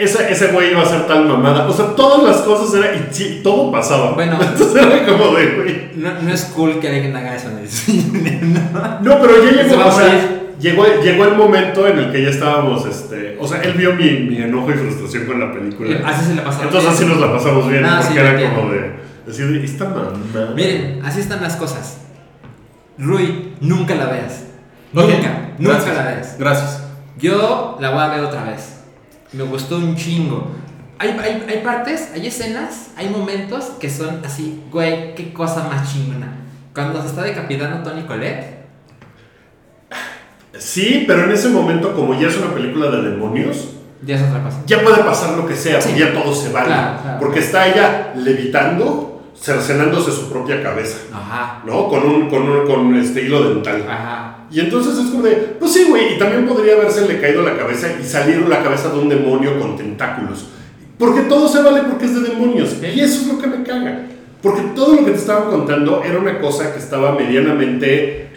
[0.00, 1.68] Ese, ese güey iba a ser tal mamada.
[1.68, 4.12] O sea, todas las cosas eran, y sí, todo pasaba.
[4.12, 4.38] Bueno.
[4.40, 5.90] Entonces era como de, güey.
[5.96, 9.00] No, no es cool que alguien haga eso en el cine, ¿no?
[9.02, 12.86] No, pero ya llegó, o sea, llegó, llegó el momento en el que ya estábamos,
[12.86, 16.00] este, o sea, él vio mi, mi enojo y frustración con la película.
[16.06, 16.68] Así se la pasaron.
[16.68, 18.92] Entonces así nos la pasamos bien, porque sí, era como de
[19.26, 20.12] decir, esta mamá.
[20.54, 21.98] Miren, así están las cosas.
[22.98, 24.44] Rui, nunca la veas.
[24.92, 25.96] Nunca, nunca gracias.
[25.96, 26.36] la veas.
[26.38, 26.82] Gracias.
[27.18, 28.79] Yo la voy a ver otra vez.
[29.32, 30.48] Me gustó un chingo.
[30.98, 35.90] Hay, hay, hay partes, hay escenas, hay momentos que son así, güey, qué cosa más
[35.92, 36.32] chingona.
[36.74, 38.60] Cuando se está decapitando Tony Colette,
[40.58, 43.68] Sí, pero en ese momento, como ya es una película de demonios,
[44.04, 44.58] ya es otra cosa.
[44.66, 45.94] ya puede pasar lo que sea, Sí.
[45.98, 46.66] ya todo se vale.
[46.66, 47.18] Claro, claro.
[47.20, 51.62] porque está ella levitando cercenándose su propia cabeza, Ajá.
[51.64, 51.88] ¿no?
[51.88, 53.86] Con un, con un con este hilo dental.
[53.88, 54.36] Ajá.
[54.52, 57.88] Y entonces es como de, pues sí, güey, y también podría haberse caído la cabeza
[58.00, 60.46] y salir la cabeza de un demonio con tentáculos.
[60.98, 62.76] Porque todo se vale porque es de demonios.
[62.82, 64.06] Y eso es lo que me caga.
[64.42, 68.28] Porque todo lo que te estaba contando era una cosa que estaba medianamente,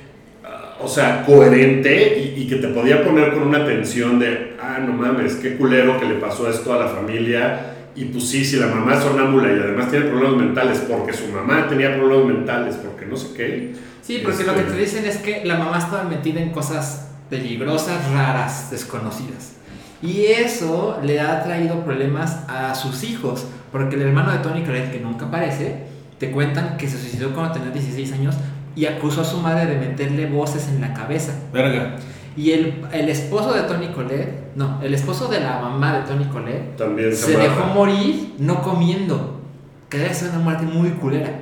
[0.44, 4.80] ah, o sea, coherente y, y que te podía poner con una tensión de, ah,
[4.80, 7.74] no mames, qué culero que le pasó esto a la familia.
[7.96, 11.28] Y pues sí, si la mamá es sonámbula y además tiene problemas mentales porque su
[11.28, 13.74] mamá tenía problemas mentales, porque no sé qué.
[14.04, 18.12] Sí, porque lo que te dicen es que la mamá estaba metida en cosas peligrosas,
[18.12, 19.54] raras, desconocidas.
[20.02, 24.92] Y eso le ha traído problemas a sus hijos, porque el hermano de Tony Collette,
[24.92, 25.86] que nunca aparece,
[26.20, 28.36] te cuentan que se suicidó cuando tenía 16 años
[28.76, 31.34] y acusó a su madre de meterle voces en la cabeza.
[31.54, 31.96] Verga.
[32.36, 36.26] Y el, el esposo de Tony Collette, no, el esposo de la mamá de Tony
[36.26, 39.40] Collette, También se, se dejó morir no comiendo.
[39.88, 41.40] Que debe ser una muerte muy culera.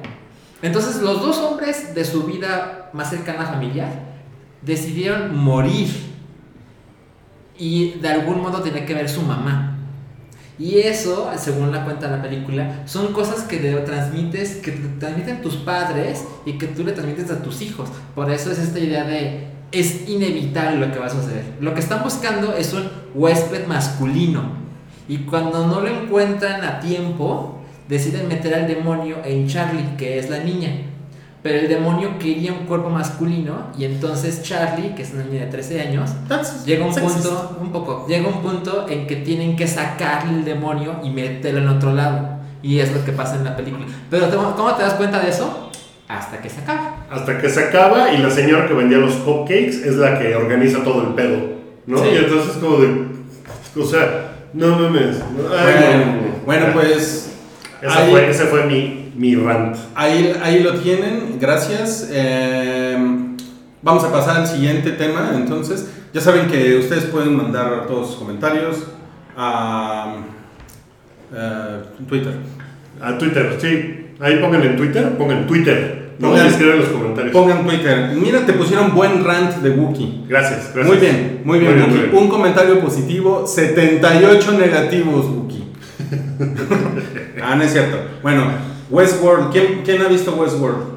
[0.62, 3.90] Entonces los dos hombres de su vida más cercana familiar
[4.62, 5.90] decidieron morir.
[7.58, 9.78] Y de algún modo tenía que ver su mamá.
[10.58, 14.88] Y eso, según la cuenta de la película, son cosas que te transmites, que te
[15.00, 17.90] transmiten tus padres y que tú le transmites a tus hijos.
[18.14, 21.46] Por eso es esta idea de es inevitable lo que va a suceder.
[21.60, 24.62] Lo que están buscando es un huésped masculino.
[25.08, 27.61] Y cuando no lo encuentran a tiempo,
[27.92, 30.70] deciden meter al demonio en Charlie, que es la niña.
[31.44, 35.52] Pero el demonio quería un cuerpo masculino y entonces Charlie, que es una niña de
[35.52, 36.12] 13 años,
[36.66, 37.16] llega un Sexist.
[37.16, 41.60] punto, un poco, llega un punto en que tienen que sacarle el demonio y meterlo
[41.60, 42.40] en otro lado.
[42.64, 43.86] Y es lo que pasa en la película.
[44.10, 45.70] Pero ¿cómo te das cuenta de eso?
[46.08, 46.96] Hasta que se acaba.
[47.10, 50.84] Hasta que se acaba y la señora que vendía los cupcakes es la que organiza
[50.84, 51.40] todo el pedo,
[51.88, 51.98] ¿no?
[51.98, 52.10] Sí.
[52.14, 53.08] Y entonces como de,
[53.76, 55.18] o sea, no mames.
[55.18, 56.22] no, Bueno, no, no, no.
[56.46, 57.31] bueno, pues
[57.82, 59.76] Esa ahí- fue, ese fue mi, mi rant.
[59.96, 62.10] Ahí, ahí lo tienen, gracias.
[62.12, 62.98] Eh,
[63.82, 65.32] vamos a pasar al siguiente tema.
[65.36, 68.78] Entonces, ya saben que ustedes pueden mandar todos sus comentarios
[69.38, 70.16] a
[71.34, 72.34] eh, Twitter.
[73.02, 74.08] A Twitter, sí.
[74.20, 76.02] Ahí pongan en Twitter, pongan Twitter.
[76.20, 77.34] No Pongan- escriban los comentarios.
[77.34, 78.12] Pongan Twitter.
[78.14, 80.26] Mira, te pusieron buen rant de Wookiee.
[80.28, 80.86] Gracias, gracias.
[80.86, 82.12] Muy bien, muy bien, Wookiee.
[82.14, 85.64] Un comentario positivo, 78 negativos, Wookiee.
[87.44, 87.98] ah, no es cierto.
[88.22, 88.46] Bueno,
[88.90, 89.52] Westworld.
[89.52, 90.92] ¿Quién, quién ha visto Westworld?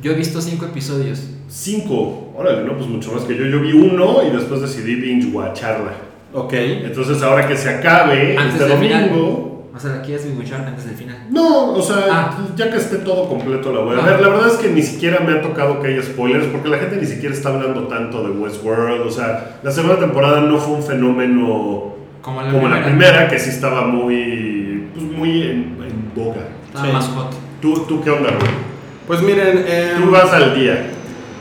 [0.00, 1.22] Yo he visto cinco episodios.
[1.48, 2.32] Cinco.
[2.36, 3.44] Órale, no, pues mucho más que yo.
[3.46, 5.92] Yo vi uno y después decidí binge watcharla.
[6.32, 6.52] Ok.
[6.52, 9.08] Entonces ahora que se acabe Antes este del final.
[9.10, 9.48] domingo.
[9.74, 11.16] O sea, aquí es mi mucho antes del final.
[11.30, 12.46] No, o sea, Ah.
[12.56, 14.06] ya que esté todo completo la voy a Ah.
[14.06, 14.20] ver.
[14.20, 16.96] La verdad es que ni siquiera me ha tocado que haya spoilers porque la gente
[16.96, 19.06] ni siquiera está hablando tanto de Westworld.
[19.06, 21.94] O sea, la segunda temporada no fue un fenómeno
[22.28, 22.84] Como la como la primera.
[22.84, 26.48] primera, que sí estaba muy, pues, muy en, en boga.
[26.66, 26.92] Estaba Sí.
[26.92, 27.34] más hot.
[27.62, 28.68] ¿Tú, ¿Tú qué onda, Rubén?
[29.06, 30.90] Pues miren, eh, Tú vas al día.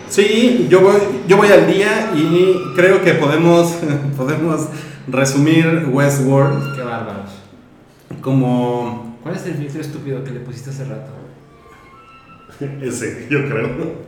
[0.08, 0.94] sí, yo voy,
[1.28, 3.78] yo voy al día y creo que podemos,
[4.18, 4.70] podemos
[5.10, 7.32] resumir Westworld Qué bárbaros.
[8.22, 9.18] como...
[9.24, 11.12] ¿Cuál es el filtro estúpido que le pusiste hace rato?
[12.82, 14.08] Ese, yo creo.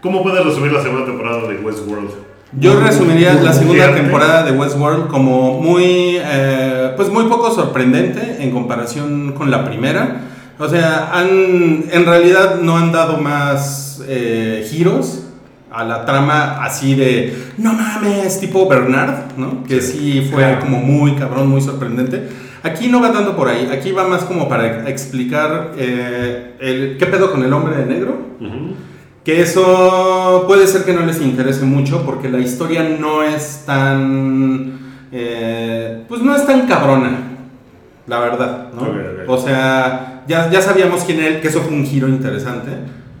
[0.00, 2.10] ¿Cómo puedes resumir la segunda temporada de Westworld?
[2.58, 8.50] Yo resumiría la segunda temporada de Westworld como muy, eh, pues muy poco sorprendente en
[8.50, 10.20] comparación con la primera.
[10.58, 15.24] O sea, han, en realidad no han dado más eh, giros
[15.70, 19.64] a la trama así de, no mames, tipo Bernard, ¿no?
[19.64, 20.60] Que sí fue Claro.
[20.60, 22.28] como muy cabrón, muy sorprendente.
[22.62, 27.06] Aquí no va tanto por ahí, aquí va más como para explicar eh, el, qué
[27.06, 28.18] pedo con el hombre de negro.
[28.38, 28.74] Ujú.
[29.24, 34.80] Que eso puede ser que no les interese mucho porque la historia no es tan.
[35.12, 37.10] eh, pues no es tan cabrona,
[38.08, 38.82] la verdad, ¿no?
[39.28, 42.70] O sea, ya, ya sabíamos quién era, que eso fue un giro interesante.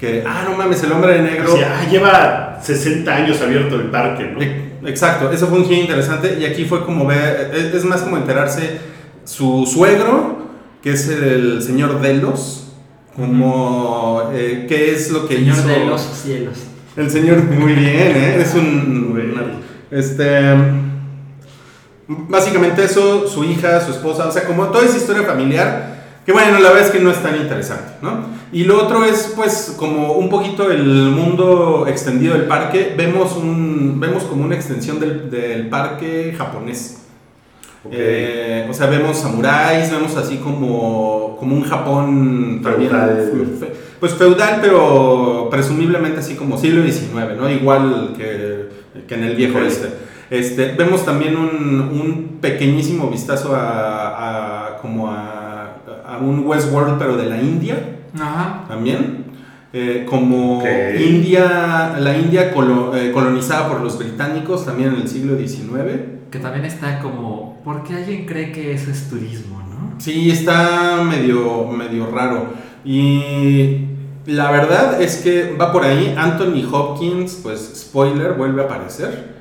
[0.00, 1.52] Que, ah, no mames, el hombre de negro.
[1.52, 4.42] Así, ah, lleva 60 años abierto el parque, ¿no?
[4.42, 8.02] E- Exacto, eso fue un giro interesante y aquí fue como ver, es, es más
[8.02, 8.80] como enterarse
[9.24, 10.48] su suegro,
[10.82, 12.61] que es el señor Delos,
[13.16, 16.58] como eh, qué es lo que Señor hizo de los cielos.
[16.96, 18.36] el señor muy bien, ¿eh?
[18.40, 19.02] es un
[19.90, 20.54] este
[22.08, 25.92] básicamente eso, su hija, su esposa, o sea, como toda esa historia familiar
[26.24, 28.26] que bueno, la verdad es que no es tan interesante, ¿no?
[28.52, 33.98] Y lo otro es pues como un poquito el mundo extendido del parque, vemos un
[33.98, 37.01] vemos como una extensión del, del parque japonés.
[37.90, 44.58] Eh, o sea, vemos samuráis, vemos así como, como un Japón también, fe- pues feudal,
[44.62, 47.50] pero presumiblemente así como siglo XIX, ¿no?
[47.50, 48.68] Igual que,
[49.06, 49.88] que en el viejo este.
[50.30, 51.48] Este, vemos también un,
[51.92, 55.76] un pequeñísimo vistazo a, a- como a,
[56.06, 57.76] a un Westworld, pero de la India
[58.14, 58.64] Ajá.
[58.68, 59.24] también.
[59.74, 60.62] Eh, como.
[60.98, 66.21] India, la India colo- eh, colonizada por los británicos también en el siglo XIX.
[66.32, 67.60] Que también está como.
[67.62, 70.00] ¿Por qué alguien cree que eso es turismo, no?
[70.00, 72.46] Sí, está medio, medio raro.
[72.84, 73.84] Y
[74.26, 76.14] la verdad es que va por ahí.
[76.18, 79.36] Anthony Hopkins, pues spoiler, vuelve a aparecer.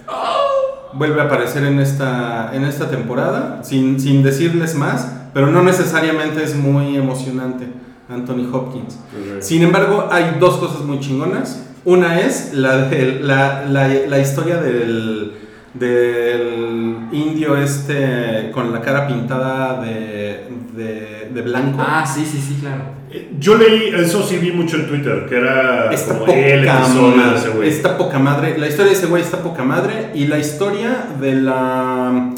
[0.93, 6.43] Vuelve a aparecer en esta, en esta temporada, sin, sin decirles más, pero no necesariamente
[6.43, 7.67] es muy emocionante
[8.09, 8.99] Anthony Hopkins.
[9.39, 11.65] Sin embargo, hay dos cosas muy chingonas.
[11.85, 15.31] Una es la, de- la, la, la historia del,
[15.73, 21.77] del indio este con la cara pintada de, de, de blanco.
[21.85, 22.81] Ah, sí, sí, sí, claro.
[23.09, 26.67] Eh, Yo leí, eso sí vi mucho en Twitter, que era Está como poca, el
[26.67, 27.69] episodio de madre, ese güey.
[27.69, 28.57] está poca madre.
[28.57, 30.09] La historia de ese güey está poca madre.
[30.13, 32.29] Y la historia de la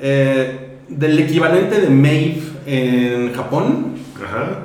[0.00, 3.94] eh, del equivalente de Maeve en Japón.
[4.22, 4.58] Ajá.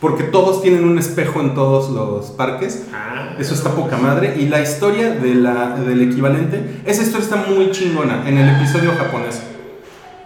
[0.00, 2.86] Porque todos tienen un espejo en todos los parques.
[2.92, 4.36] Ah, Eso está poca madre.
[4.38, 8.92] Y la historia de la, del equivalente, esa historia está muy chingona en el episodio
[8.96, 9.42] japonés.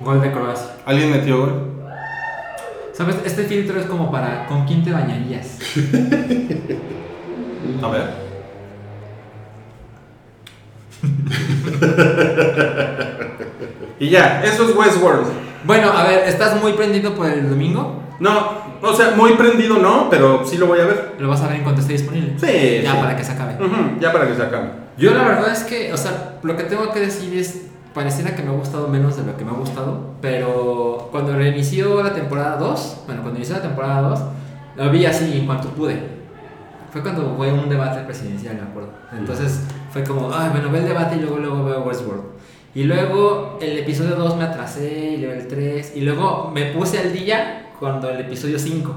[0.01, 0.71] Gol de Croacia.
[0.87, 1.71] ¿Alguien metió gol?
[2.93, 3.17] ¿Sabes?
[3.25, 4.47] Este filtro es como para.
[4.47, 5.59] ¿Con quién te bañarías?
[7.83, 8.25] A ver.
[13.99, 15.27] y ya, eso es Westworld.
[15.65, 18.03] Bueno, a ver, ¿estás muy prendido por el domingo?
[18.21, 18.49] No,
[18.83, 21.15] o sea, muy prendido no, pero sí lo voy a ver.
[21.19, 22.35] Lo vas a ver en cuanto esté disponible.
[22.39, 22.99] Sí, Ya sí.
[23.01, 23.55] para que se acabe.
[23.65, 24.71] Ujú, ya para que se acabe.
[24.97, 27.63] Yo la verdad es que, o sea, lo que tengo que decir es,
[27.95, 32.03] pareciera que me ha gustado menos de lo que me ha gustado, pero cuando reinició
[32.03, 34.21] la temporada 2, bueno, cuando inició la temporada 2,
[34.77, 36.15] lo vi así en cuanto pude.
[36.93, 38.91] Fue cuando fue un debate presidencial, me acuerdo.
[39.17, 39.61] Entonces
[39.91, 42.23] fue como, ay, bueno, veo el debate y luego, luego veo Westworld.
[42.75, 46.99] Y luego el episodio 2 me atrasé y luego el 3, y luego me puse
[46.99, 48.95] al día cuando el episodio 5.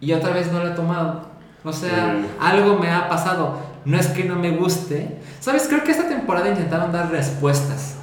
[0.00, 1.28] Y otra vez no lo he tomado.
[1.62, 2.42] O sea, Mm.
[2.42, 3.58] algo me ha pasado.
[3.84, 5.18] No es que no me guste.
[5.40, 5.66] ¿Sabes?
[5.68, 7.96] Creo que esta temporada intentaron dar respuestas.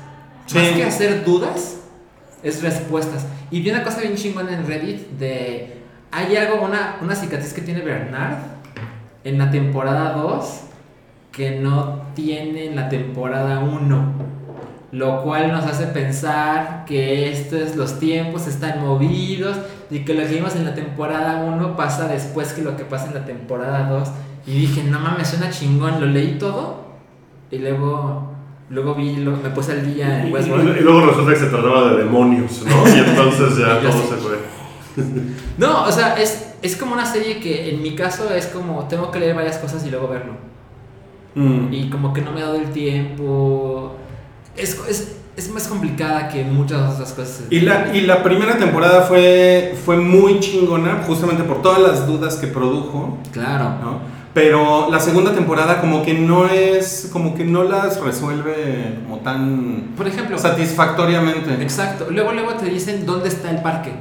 [0.46, 0.58] Sí.
[0.60, 1.80] Más que hacer dudas,
[2.44, 3.26] es respuestas.
[3.50, 5.82] Y vi una cosa bien chingona en Reddit de...
[6.12, 8.38] Hay algo, una, una cicatriz que tiene Bernard
[9.24, 10.62] en la temporada 2
[11.32, 14.37] que no tiene en la temporada 1.
[14.92, 19.58] Lo cual nos hace pensar que estos los tiempos están movidos
[19.92, 23.08] y que lo que vimos en la temporada 1 pasa después que lo que pasa
[23.08, 24.10] en la temporada 2.
[24.48, 26.00] Y dije, no mames, suena chingón.
[26.00, 26.86] Lo leí todo
[27.52, 28.32] y luego,
[28.70, 30.78] luego vi, lo- me puse al día en Westworld.
[30.78, 32.88] y luego resulta que se trataba de demonios, ¿no?
[32.96, 34.38] Y entonces ya Y todo se fue.
[35.58, 39.12] No, o sea, es, es como una serie que en mi caso es como tengo
[39.12, 40.34] que leer varias cosas y luego verlo.
[41.36, 41.74] Mm.
[41.74, 43.96] Y como que no me ha dado el tiempo.
[44.58, 47.44] Es, es, es más complicada que muchas otras cosas.
[47.50, 52.36] Y la, y la primera temporada fue, fue muy chingona, justamente por todas las dudas
[52.38, 53.66] que produjo, Claro.
[53.82, 54.18] ¿no?
[54.34, 59.94] Pero la segunda temporada como que no es, como que no las resuelve como tan
[59.98, 61.54] Por ejemplo, satisfactoriamente.
[61.62, 62.08] exacto.
[62.12, 63.94] Luego, luego te dicen dónde está el parque.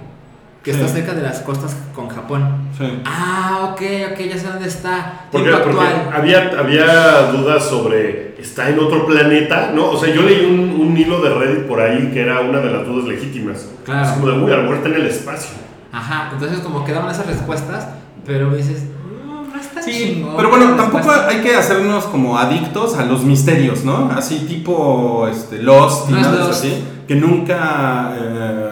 [0.67, 2.69] Que está cerca de las costas con Japón.
[2.77, 2.85] Sí.
[3.05, 3.81] Ah, ok,
[4.13, 5.27] ok, ya sé dónde está.
[5.31, 6.11] Porque, porque actual.
[6.13, 9.71] había, había dudas sobre, ¿está en otro planeta?
[9.73, 9.91] ¿No?
[9.91, 12.71] O sea, yo leí un, un hilo de Reddit por ahí que era una de
[12.73, 13.69] las dudas legítimas.
[13.85, 14.07] Claro.
[14.07, 15.51] Es como de, uy, a lo mejor está en el espacio.
[15.93, 17.87] Ajá, entonces como que daban esas respuestas,
[18.27, 21.29] pero dices, "Mm, no está Sí, chingón pero bueno, tampoco respuesta".
[21.29, 24.11] hay que hacernos como adictos a los misterios, ¿no?
[24.15, 26.85] Así tipo este, Lost y No nada así.
[27.07, 28.13] Que nunca...
[28.19, 28.71] eh,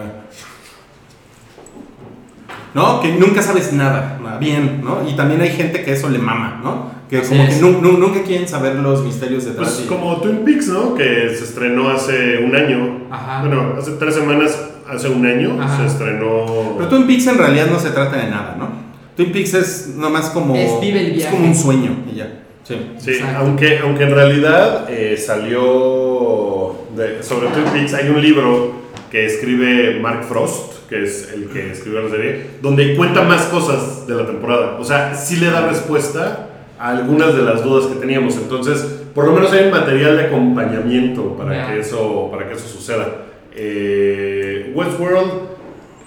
[2.74, 3.00] ¿No?
[3.00, 5.08] Que nunca sabes nada, nada, bien, ¿no?
[5.08, 6.90] Y también hay gente que eso le mama, ¿no?
[7.08, 7.54] Que Así como es.
[7.54, 9.68] que nu- nu- nunca quieren saber los misterios detrás.
[9.74, 10.94] Pues y- como Twin Peaks, ¿no?
[10.94, 13.06] Que se estrenó hace un año.
[13.10, 13.40] Ajá.
[13.46, 14.58] Bueno, hace tres semanas,
[14.90, 15.76] hace un año, Ajá.
[15.82, 16.74] se estrenó.
[16.76, 18.68] Pero Twin Peaks en realidad no se trata de nada, ¿no?
[19.16, 20.56] Twin Peaks es nomás como...
[20.56, 21.36] Es vive el es viaje.
[21.36, 22.40] como un sueño y ya.
[22.64, 22.74] Sí.
[22.98, 28.72] Sí, aunque, aunque en realidad eh, salió de- sobre Twin Peaks, hay un libro
[29.14, 34.08] que escribe Mark Frost, que es el que escribió la serie, donde cuenta más cosas
[34.08, 34.76] de la temporada.
[34.80, 36.48] O sea, sí le da respuesta
[36.80, 38.34] a algunas de las dudas que teníamos.
[38.36, 38.84] Entonces,
[39.14, 41.66] por lo menos hay un material de acompañamiento para, Ya.
[41.72, 43.06] que, eso, para que eso suceda.
[43.54, 45.30] Eh, Westworld,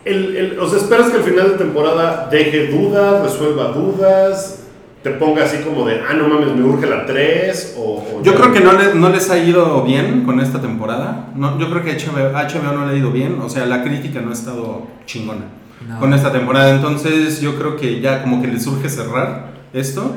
[0.03, 4.66] el, el- o sea, esperas que al final de temporada deje dudas, resuelva dudas,
[5.07, 7.81] te ponga así como de, ah, no mames, me urge la 3, o...
[8.19, 8.37] o Yo ya.
[8.39, 11.29] creo que no, le- no les ha ido bien con esta temporada.
[11.35, 13.39] No, yo creo que HBO, HBO no le ha ido bien.
[13.41, 15.45] O sea, la crítica no ha estado chingona
[15.87, 15.99] No.
[15.99, 16.75] con esta temporada.
[16.75, 20.15] Entonces yo creo que ya como que les urge cerrar esto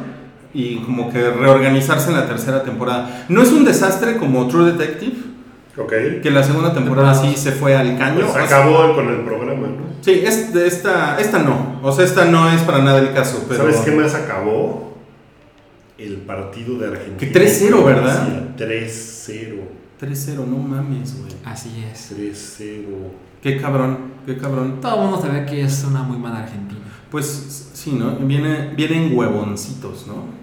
[0.52, 3.24] y como que reorganizarse en la tercera temporada.
[3.28, 5.12] No es un desastre como True Detective,
[5.80, 6.22] Ok.
[6.22, 8.20] Que la segunda temporada sí se fue al caño.
[8.20, 9.90] Pues sea, acabó con el programa, ¿no?
[10.00, 11.80] Sí, es de esta, esta no.
[11.82, 13.44] O sea, esta no es para nada el caso.
[13.48, 13.62] Pero...
[13.62, 14.98] ¿Sabes qué más acabó?
[15.98, 17.18] El partido de Argentina.
[17.18, 18.26] Que 3-0, ¿verdad?
[18.56, 19.60] Sí, 3-0.
[20.00, 21.32] 3-0, no mames, güey.
[21.44, 22.12] Así es.
[22.16, 22.84] 3-0.
[23.42, 24.80] Qué cabrón, qué cabrón.
[24.80, 26.80] Todo el mundo sabe que es una muy mala Argentina.
[27.10, 28.16] Pues sí, ¿no?
[28.16, 30.39] Viene, vienen huevoncitos, ¿no?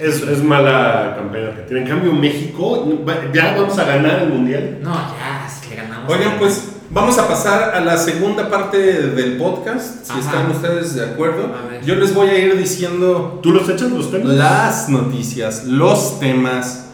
[0.00, 1.80] Es, es mala campaña argentina.
[1.80, 2.88] En cambio, México,
[3.34, 4.78] ya vamos a ganar el mundial.
[4.82, 6.10] No, ya, si le ganamos.
[6.12, 10.20] Oigan, pues vamos a pasar a la segunda parte del podcast, si Ajá.
[10.20, 11.54] están ustedes de acuerdo.
[11.54, 11.84] A ver.
[11.84, 14.34] Yo les voy a ir diciendo ¿Tú los echas los temas?
[14.34, 16.86] las noticias, los temas,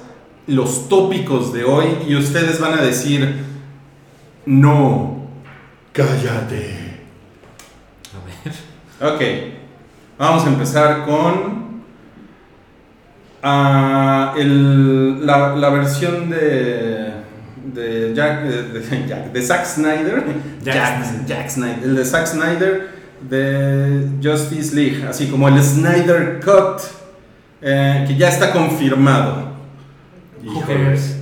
[0.49, 3.45] los tópicos de hoy y ustedes van a decir
[4.47, 5.27] no.
[5.93, 6.99] Cállate.
[8.13, 9.15] A ver.
[9.15, 9.23] Ok,
[10.19, 11.66] vamos a empezar con
[13.49, 17.13] ah, el- la, la versión de,
[17.73, 20.25] de, Jack, de, de Jack- de Zack Snyder.
[20.63, 21.27] Jack Jack, Snyder.
[21.27, 21.79] Jack Snyder.
[21.85, 22.89] El de Zack Snyder
[23.31, 26.83] de Justice League, así como el Snyder Cut,
[27.63, 29.47] eh, que ya está confirmado.
[30.67, 31.17] Cares?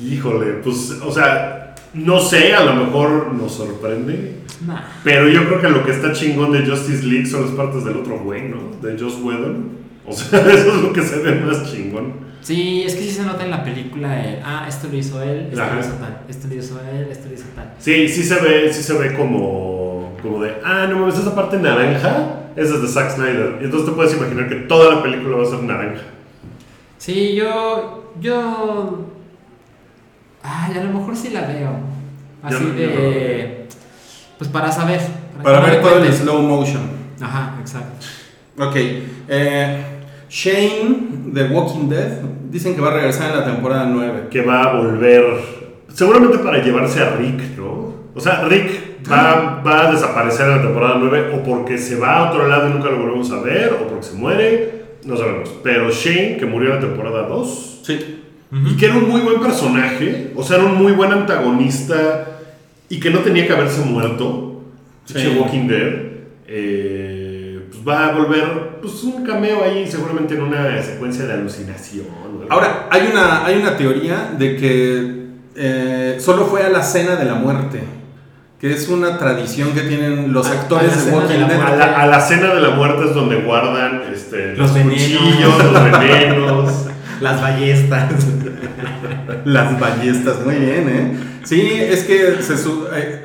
[0.00, 4.36] Híjole, pues, o sea, no sé, a lo mejor nos sorprende.
[4.66, 4.80] Nah.
[5.04, 7.96] Pero yo creo que lo que está chingón de Justice League son las partes del
[7.96, 8.58] otro güey, ¿no?
[8.82, 9.85] De Joss Whedon.
[10.06, 12.26] O sea, eso es lo que se ve más chingón.
[12.40, 15.48] Sí, es que sí se nota en la película el, ah, esto lo hizo él,
[15.50, 15.74] esto Ajá.
[15.74, 17.74] lo hizo tal, esto lo hizo él, esto lo hizo tal.
[17.80, 21.56] Sí, sí se ve, sí se ve como, como de, ah, no mames, esa parte
[21.58, 23.58] naranja, esa es de Zack Snyder.
[23.60, 26.02] Y entonces te puedes imaginar que toda la película va a ser naranja.
[26.98, 29.06] Sí, yo, yo,
[30.44, 31.70] ay, a lo mejor sí la veo.
[32.44, 33.66] Así Yo de,
[34.38, 35.00] pues para saber.
[35.42, 36.82] Para no ver todo el slow motion.
[37.20, 38.06] Ajá, exacto.
[38.58, 38.76] Ok.
[39.28, 39.84] eh,
[40.28, 40.96] Shane
[41.32, 42.20] de Walking Dead
[42.50, 44.24] dicen que va a regresar en la temporada 9.
[44.30, 45.24] Que va a volver,
[45.92, 47.94] seguramente para llevarse a Rick, ¿no?
[48.14, 48.70] O sea, Rick
[49.10, 52.68] va, va a desaparecer en la temporada 9 o porque se va a otro lado
[52.68, 55.54] y nunca lo volvemos a ver, o porque se muere, no sabemos.
[55.62, 58.20] Pero Shane, que murió en la temporada 2, Sí.
[58.64, 62.38] Y que era un muy buen personaje, o sea, era un muy buen antagonista
[62.88, 64.62] y que no tenía que haberse muerto.
[65.04, 65.36] Sí.
[65.38, 65.92] Walking Dead.
[66.48, 67.15] eh,
[67.86, 72.06] va a volver pues, un cameo ahí, seguramente en una secuencia de alucinación.
[72.48, 77.24] Ahora, hay una, hay una teoría de que eh, solo fue a la cena de
[77.24, 77.82] la muerte.
[78.58, 81.60] Que es una tradición que tienen los A- actores de Walking Dead.
[81.60, 84.94] a, la, a la cena de la muerte es donde guardan este, Los venenos.
[85.02, 86.72] cuchillos, los venenos.
[87.20, 88.12] Las ballestas.
[89.44, 91.16] Las ballestas, muy bien, ¿eh?
[91.44, 93.22] Sí, es que se su- eh,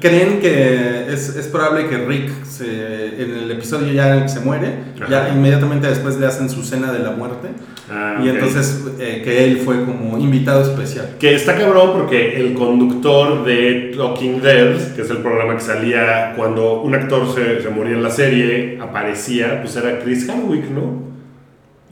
[0.00, 4.70] creen que es, es probable que Rick se- en el episodio ya se muere,
[5.08, 5.34] ya Ajá.
[5.34, 7.48] inmediatamente después le hacen su cena de la muerte
[7.88, 11.10] Ah, y entonces eh, que él fue como invitado especial.
[11.20, 16.32] Que está cabrón porque el conductor de Talking Dead, que es el programa que salía
[16.36, 21.04] cuando un actor se, se moría en la serie, aparecía, pues era Chris Hardwick, ¿no?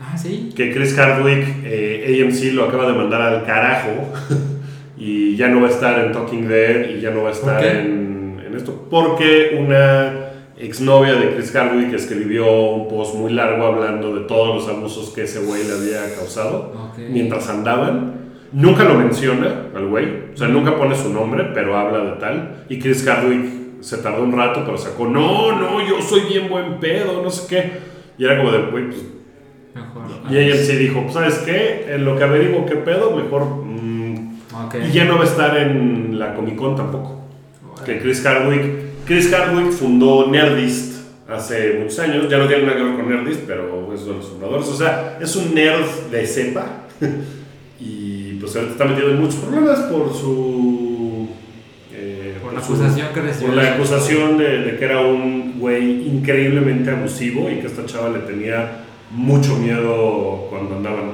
[0.01, 0.51] Ah, sí.
[0.57, 4.13] Que Chris Hardwick, eh, AMC lo acaba de mandar al carajo
[4.97, 7.61] y ya no va a estar en Talking Dead y ya no va a estar
[7.61, 7.79] ¿Por qué?
[7.81, 8.87] en, en esto.
[8.91, 10.25] Porque una
[10.57, 15.23] exnovia de Chris Hardwick escribió un post muy largo hablando de todos los abusos que
[15.23, 18.23] ese güey le había causado mientras andaban.
[18.53, 22.65] Nunca lo menciona al güey, o sea, nunca pone su nombre, pero habla de tal.
[22.69, 26.79] Y Chris Hardwick se tardó un rato, pero sacó, no, no, yo soy bien buen
[26.79, 27.73] pedo, no sé qué.
[28.17, 29.05] Y era como de, güey, pues.
[29.75, 30.03] Mejor.
[30.31, 31.87] Y ella sí dijo, pues, ¿sabes qué?
[31.93, 33.43] En lo que averiguo qué pedo, mejor.
[34.89, 37.21] Y ya no va a estar en la Comic Con tampoco.
[37.85, 38.63] Que Chris Hardwick.
[39.05, 40.95] Chris Hardwick fundó Nerdist
[41.29, 42.29] hace muchos años.
[42.31, 44.67] Ya no tiene nada que ver con Nerdist, pero es de los fundadores.
[44.69, 46.67] O sea, es un nerd de cepa.
[47.81, 51.29] y pues ahorita está metido en muchos problemas por su.
[51.93, 53.49] eh, Por la su- acusación que recibió.
[53.55, 58.09] Por la acusación de, de que era un güey increíblemente abusivo y que esta chava
[58.11, 61.11] le tenía mucho miedo cuando andaban.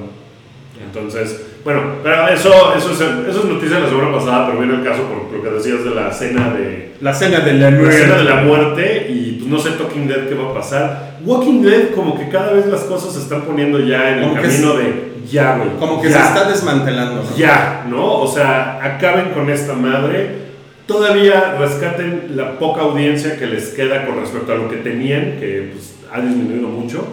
[0.84, 4.74] Entonces, bueno, pero eso, eso, es, eso es noticia de la semana pasada, pero viene
[4.76, 7.90] el caso por lo que decías de la cena de, La cena de la la
[7.90, 11.16] escena de la muerte y pues no sé Talking Dead qué va a pasar.
[11.24, 14.42] Walking Dead como que cada vez las cosas se están poniendo ya en el Como
[14.42, 15.70] camino de ya, güey.
[15.78, 17.22] Como que ya, se está desmantelando.
[17.22, 17.36] ¿no?
[17.36, 18.20] Ya, ¿no?
[18.20, 20.50] O sea, acaben con esta madre.
[20.86, 25.70] Todavía rescaten la poca audiencia que les queda con respecto a lo que tenían, que
[25.72, 27.06] pues, ha disminuido mucho.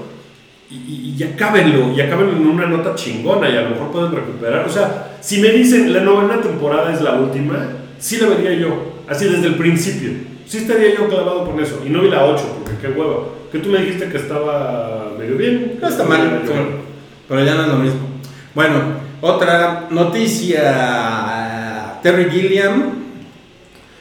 [0.69, 4.11] Y, y, y acábenlo, y acábenlo en una nota chingona y a lo mejor pueden
[4.11, 4.65] recuperar.
[4.65, 9.03] O sea, si me dicen la novena temporada es la última, sí la vería yo,
[9.07, 10.11] así desde el principio.
[10.45, 11.81] Sí estaría yo clavado con eso.
[11.85, 13.35] Y no vi la 8, porque qué huevo.
[13.51, 15.77] Que tú me dijiste que estaba medio bien.
[15.81, 16.67] No está mal, pero,
[17.27, 17.99] pero ya no es lo mismo.
[18.55, 18.75] Bueno,
[19.21, 21.17] otra noticia.
[22.01, 22.93] Terry Gilliam.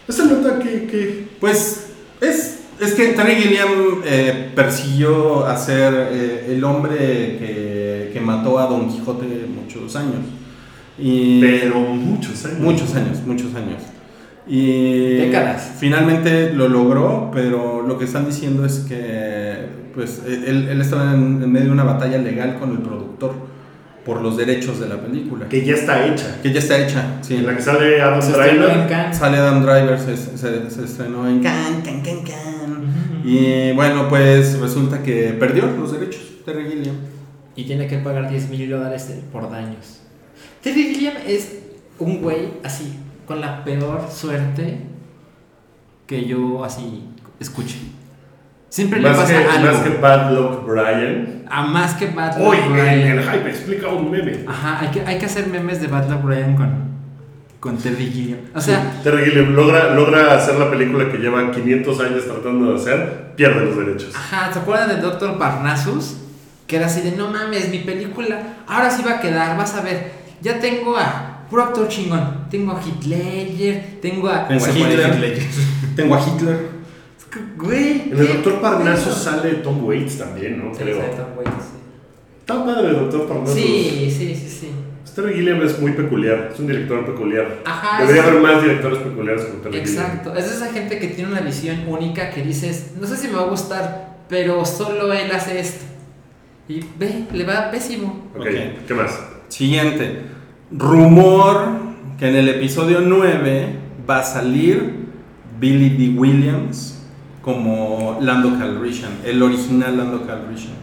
[0.06, 1.90] Esta nota que, que Pues
[2.20, 3.68] es, es que Terry Gilliam
[4.04, 9.24] eh, persiguió a ser eh, el hombre que, que mató a Don Quijote
[9.54, 10.20] muchos años.
[10.98, 12.58] Y pero muchos años.
[12.60, 13.82] Muchos años, muchos años.
[14.48, 15.72] Y Décadas.
[15.78, 21.42] finalmente lo logró, pero lo que están diciendo es que pues él, él estaba en,
[21.42, 23.34] en medio de una batalla legal con el productor
[24.04, 25.48] por los derechos de la película.
[25.48, 26.38] Que ya está hecha.
[26.42, 27.34] Que ya está hecha, sí.
[27.34, 29.14] En la que sale Adam Se Driver.
[29.14, 32.55] Sale Adam Driver, se, se- se estrenó en Cannes, Cannes, Cannes, Cannes.
[33.26, 36.94] Y bueno, pues resulta que perdió los derechos, Terry Gilliam.
[37.56, 40.00] Y tiene que pagar 10 mil dólares por daños.
[40.62, 41.58] Terry Gilliam es
[41.98, 44.78] un güey así, con la peor suerte
[46.06, 47.08] que yo así
[47.40, 47.78] escuche.
[48.68, 49.72] Siempre le Más pasa que, algo.
[49.72, 51.44] más que Bad Luck Brian.
[51.50, 53.18] A más que Bad Luck en Brian.
[53.18, 54.44] el hype explica un meme.
[54.46, 56.95] Ajá, hay que, hay que hacer memes de Bad Luck Brian con,
[57.66, 58.38] con Terry Gilliam.
[58.54, 62.76] O sea, Terry Gilliam logra, logra hacer la película que lleva 500 años tratando de
[62.78, 64.14] hacer, pierde los derechos.
[64.14, 66.16] Ajá, ¿se acuerdan de Doctor Parnassus?
[66.68, 69.82] Que era así de, no mames, mi película, ahora sí va a quedar, vas a
[69.82, 74.46] ver, ya tengo a puro actor chingón, tengo a Ledger, tengo a...
[74.46, 75.38] Tengo a Hitler.
[75.96, 76.76] Tengo a Hitler.
[77.56, 80.72] Güey, En el ¿qué Doctor Parnassus sale Tom Waits también, ¿no?
[80.72, 80.96] Sí, Creo.
[81.00, 81.66] sí, Tom Waits,
[82.40, 83.26] Está padre el Doctor sí.
[83.28, 83.54] Parnassus.
[83.54, 84.70] Sí, sí, sí, sí.
[85.16, 87.62] Terry Gilliam es muy peculiar, es un director peculiar.
[87.64, 90.04] Ajá, Debería haber más directores peculiares como Terry Gilliam.
[90.04, 93.34] Exacto, es esa gente que tiene una visión única que dices, no sé si me
[93.34, 95.84] va a gustar, pero solo él hace esto.
[96.68, 98.28] Y ve, le va pésimo.
[98.34, 98.46] Ok, Ok.
[98.86, 99.18] ¿qué más?
[99.48, 100.20] Siguiente.
[100.70, 101.68] Rumor
[102.18, 103.68] que en el episodio 9
[104.08, 105.06] va a salir
[105.58, 106.18] Billy D.
[106.18, 107.02] Williams
[107.40, 110.74] como Lando Calrissian, el original Lando Calrissian.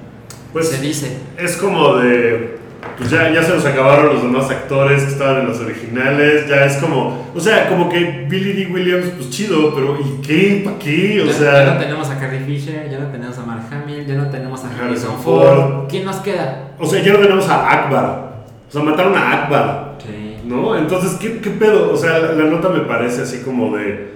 [0.53, 1.17] Pues Se dice.
[1.37, 2.62] es como de.
[2.97, 6.47] Pues ya, ya se nos acabaron los demás actores que estaban en los originales.
[6.47, 7.29] Ya es como.
[7.33, 8.71] O sea, como que Billy D.
[8.71, 10.61] Williams, pues chido, pero ¿y qué?
[10.63, 11.21] ¿Para qué?
[11.21, 11.65] O ya, sea.
[11.65, 14.63] ya no tenemos a Carrie Fisher, ya no tenemos a Mark Hamill, ya no tenemos
[14.63, 15.43] a Harrison Ford.
[15.43, 15.87] Ford.
[15.89, 16.71] ¿Quién nos queda?
[16.79, 18.45] O sea, ya no tenemos a Akbar.
[18.69, 19.97] O sea, mataron a Akbar.
[20.05, 20.37] Sí.
[20.45, 20.77] ¿No?
[20.77, 21.91] Entonces, ¿qué, qué pedo?
[21.91, 24.13] O sea, la, la nota me parece así como de.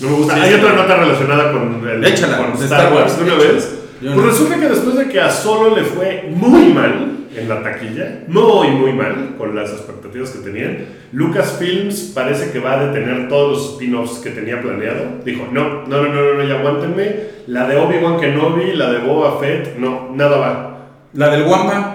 [0.00, 0.34] No me gusta.
[0.34, 0.60] Sí, Hay sí.
[0.60, 3.78] otra nota relacionada con, el, Échala, con Star Star Wars una vez.
[4.00, 4.30] Yo Pues no.
[4.30, 8.68] resulta que después de que a Solo le fue muy mal en la taquilla, muy,
[8.68, 10.78] muy mal, con las expectativas que tenían,
[11.12, 15.04] Lucasfilms parece que va a detener todos los spin-offs que tenía planeado.
[15.24, 17.36] Dijo, no, no, no, no, no, ya aguántenme.
[17.46, 20.78] La de Obi-Wan Kenobi, la de Boba Fett, no, nada va.
[21.14, 21.92] La del Wampa.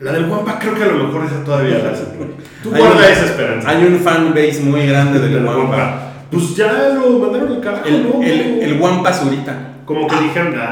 [0.00, 2.06] La del Wampa creo que a lo mejor esa todavía la hacen.
[2.62, 3.68] Tú guarda un- esa esperanza.
[3.70, 6.12] Hay un fan base muy grande del Del Wampa.
[6.30, 8.22] Pues ya lo mandaron al carajo, El, ¿no?
[8.22, 9.74] el, el Wampa Zurita.
[9.84, 10.62] Como que dijeron, güey.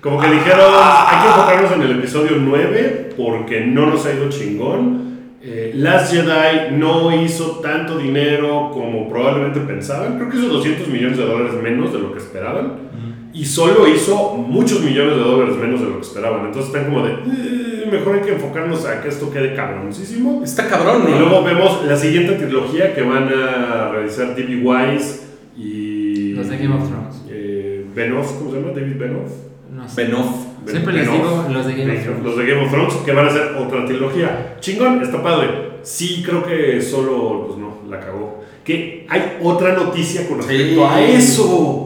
[0.00, 4.28] Como que dijeron, hay que enfocarnos en el episodio 9 porque no nos ha ido
[4.28, 5.08] chingón.
[5.42, 10.16] Eh, Last Jedi no hizo tanto dinero como probablemente pensaban.
[10.16, 12.88] Creo que hizo 200 millones de dólares menos de lo que esperaban.
[13.32, 16.46] Y solo hizo muchos millones de dólares menos de lo que esperaban.
[16.46, 20.42] Entonces están como de, "Eh, mejor hay que enfocarnos a que esto quede cabroncísimo.
[20.42, 21.20] Está cabrón, Y ¿no?
[21.20, 24.62] luego vemos la siguiente trilogía que van a realizar D.B.
[24.64, 25.22] Wise
[25.56, 26.32] y.
[26.34, 27.22] Los de Game of Thrones.
[27.30, 28.72] Eh, Benoff, ¿cómo se llama?
[28.72, 29.30] David Benoff.
[29.72, 30.04] No sé.
[30.04, 30.46] Benoff.
[30.66, 32.24] Siempre les digo los de Game of Thrones.
[32.24, 34.56] Los de Game of Thrones que van a hacer otra trilogía.
[34.60, 35.48] Chingón, está padre.
[35.82, 38.44] Sí, creo que solo, pues no, la cagó.
[38.64, 40.80] Que hay otra noticia con respecto Sí.
[40.80, 41.84] a eso.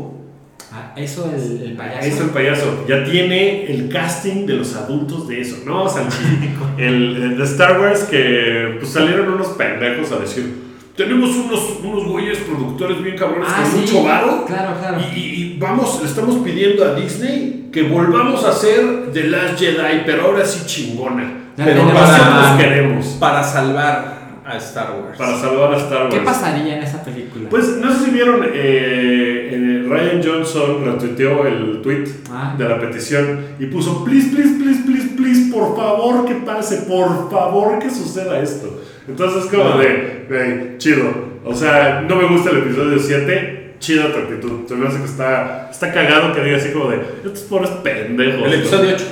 [0.73, 2.09] Ah, eso el, el payaso.
[2.09, 2.85] Es el payaso.
[2.89, 5.89] Ya tiene el casting de los adultos de eso, ¿no?
[5.89, 6.17] Sanchi.
[6.79, 10.72] el, el de Star Wars que pues, salieron unos pendejos a decir.
[10.97, 13.79] Tenemos unos, unos güeyes productores bien cabrones Ah, con sí.
[13.81, 14.45] mucho varo.
[14.47, 14.99] Claro, claro.
[15.15, 20.03] Y, y- vamos, le estamos pidiendo a Disney que volvamos a hacer The Last Jedi,
[20.05, 21.33] pero ahora sí chingona.
[21.57, 23.07] Ya pero tenemos nosotros a- queremos.
[23.19, 25.17] Para salvar a Star Wars.
[25.17, 26.15] Para salvar a Star Wars.
[26.15, 27.49] ¿Qué pasaría en esa película?
[27.49, 32.55] Pues no sé si vieron, eh, eh, Ryan Johnson retuiteó el tweet Ah.
[32.59, 37.31] de la petición y puso, please, please, please, please, please, por favor que pase, por
[37.31, 38.81] favor que suceda esto.
[39.13, 41.33] Entonces es como de, de, chido.
[41.45, 44.67] O sea, no me gusta el episodio 7, chida tu actitud.
[44.67, 48.47] Se me hace que está, está cagado que diga así como de, estos pobres pendejos.
[48.47, 49.05] El episodio 8.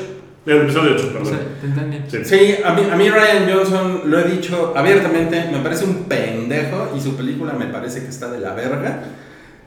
[0.46, 1.26] El episodio 8, O perdón.
[1.26, 1.98] sea, ¿te entendí?
[2.08, 2.18] Sí.
[2.24, 6.92] Sí, a mí, a mí Ryan Johnson lo he dicho abiertamente, me parece un pendejo
[6.96, 9.02] y su película me parece que está de la verga.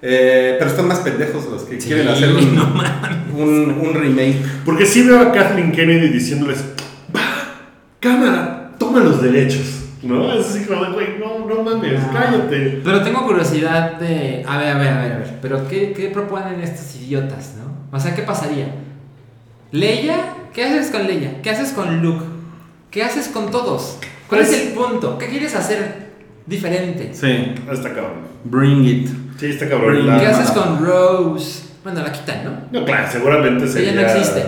[0.01, 2.73] Eh, pero están más pendejos los que Sí, quieren hacer un, no
[3.38, 4.36] un, un remake.
[4.65, 6.63] Porque sí veo a Kathleen Kennedy diciéndoles,
[7.15, 7.21] va,
[8.01, 9.82] cámara, toma los derechos.
[10.04, 10.34] ¿No?
[10.34, 12.12] Es así como de, güey, no, no mames, Ah.
[12.14, 12.82] cállate.
[12.84, 14.43] Pero tengo curiosidad de.
[14.47, 15.39] A ver, a ver, a ver, a ver.
[15.41, 17.97] Pero ¿qué, qué proponen estos idiotas, no?
[17.97, 18.68] O sea, ¿qué pasaría?
[19.72, 20.18] Leia
[20.54, 21.41] ¿Qué haces con Leia?
[21.41, 22.24] ¿Qué haces con Luke?
[22.91, 23.97] ¿Qué haces con todos?
[24.28, 25.18] ¿Cuál Pues- es el punto?
[25.18, 26.10] ¿Qué quieres hacer
[26.45, 27.10] diferente?
[27.14, 28.20] Sí, Está cabrón.
[28.43, 29.10] bring it.
[29.39, 29.95] Sí, está cabrón.
[30.06, 31.64] Bring- ¿Qué haces con Rose?
[31.84, 32.80] Bueno, la quitan, ¿no?
[32.80, 33.93] No, claro, seguramente sería...
[33.93, 34.43] Ella no existe.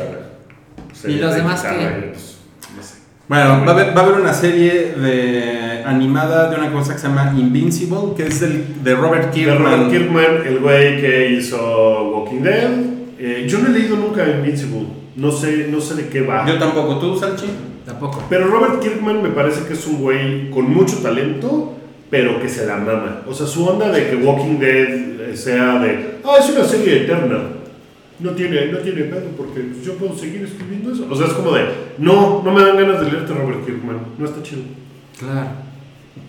[0.94, 1.98] sería ¿Y los demás quitarla qué?
[2.06, 2.38] y, pues,
[2.78, 2.96] no sé.
[3.28, 7.00] Bueno, va a, haber, va a haber una serie de animada de una cosa que
[7.00, 9.64] se llama Invincible, que es del, de Robert De Kirkman.
[9.64, 12.70] Robert Kirkman, el güey que hizo Walking Dead.
[13.18, 14.86] Eh, yo no he leído nunca Invincible.
[15.16, 16.46] No sé, no sé de qué va.
[16.48, 17.48] Yo tampoco, ¿tú, Salchi?
[17.84, 18.24] Tampoco.
[18.30, 21.74] Pero Robert Kirkman me parece que es un güey con mucho talento,
[22.12, 23.22] pero que se la mama.
[23.28, 27.40] O sea, su onda de que Walking Dead sea de, ah, es una serie eterna.
[28.20, 31.06] No tiene, no tiene pedo porque yo puedo seguir escribiendo eso.
[31.10, 31.66] O sea, es como de,
[31.98, 33.98] no, no me dan ganas de leerte Robert Kirkman.
[34.18, 34.62] No está chido.
[35.20, 35.50] Claro.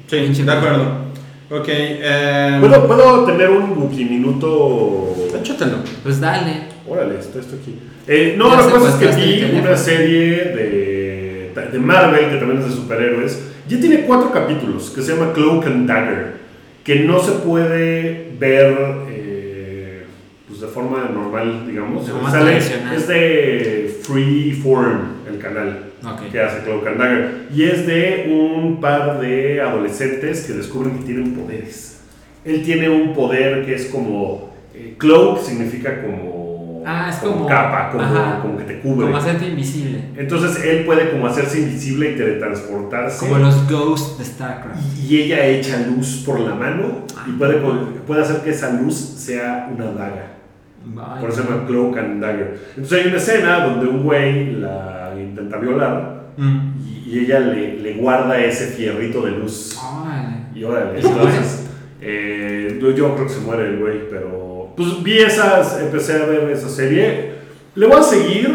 [0.08, 1.06] Sí, de acuerdo.
[1.48, 5.14] Ok, eh, ¿Puedo, ¿Puedo tener un Wookiee minuto?
[5.40, 5.76] échatelo.
[6.02, 6.64] Pues dale.
[6.88, 7.76] Órale, está esto aquí.
[8.08, 12.60] Eh, no, Ya la cosa es que vi una serie de, de Marvel, que también
[12.60, 13.44] es de superhéroes.
[13.68, 16.34] Ya tiene cuatro capítulos, que se llama Cloak and Dagger,
[16.84, 18.76] que no se puede ver
[20.76, 22.06] forma normal, digamos.
[22.30, 24.98] Sale- es de Freeform,
[25.28, 26.30] el canal Ok.
[26.30, 27.48] que hace Cloak and Dagger.
[27.54, 32.00] Y es de un par de adolescentes que descubren que tienen poderes.
[32.44, 34.54] Él tiene un poder que es como...
[34.74, 36.82] eh, cloak significa como...
[36.88, 38.38] Ah, es como- capa, como, ajá.
[38.42, 39.06] como que te cubre.
[39.06, 39.98] Como hacerte invisible.
[40.16, 43.18] Entonces él puede como hacerse invisible y teletransportarse.
[43.26, 44.80] Como los ghosts de StarCraft.
[45.02, 47.34] y, y ella echa luz por la mano y Ah.
[47.38, 47.54] puede,
[48.06, 50.35] puede hacer que esa luz sea una daga.
[50.98, 52.58] Ay, Por eso se llama Cloak and Dagger.
[52.76, 56.58] Entonces hay una escena donde un güey la intenta violar Mm.
[56.86, 59.78] y, y ella le, le guarda ese fierrito de luz.
[60.54, 61.66] Y órale, ¿Y se entonces.
[62.02, 64.72] eh, yo, yo creo que se muere el güey, pero.
[64.76, 67.32] Pues vi esas, empecé a ver esa serie.
[67.74, 68.54] Le voy a seguir.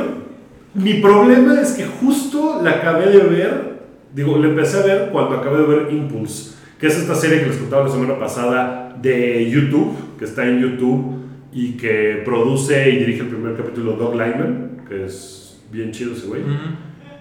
[0.75, 3.71] Mi problema es que justo la acabé de ver.
[4.13, 7.47] Digo, la empecé a ver cuando acabé de ver Impulse, que es esta serie que
[7.47, 11.20] les contaba la semana pasada de YouTube, que está en YouTube
[11.53, 16.27] y que produce y dirige el primer capítulo Doug Lyman, que es bien chido ese
[16.27, 16.41] güey.
[16.41, 16.51] Ujú.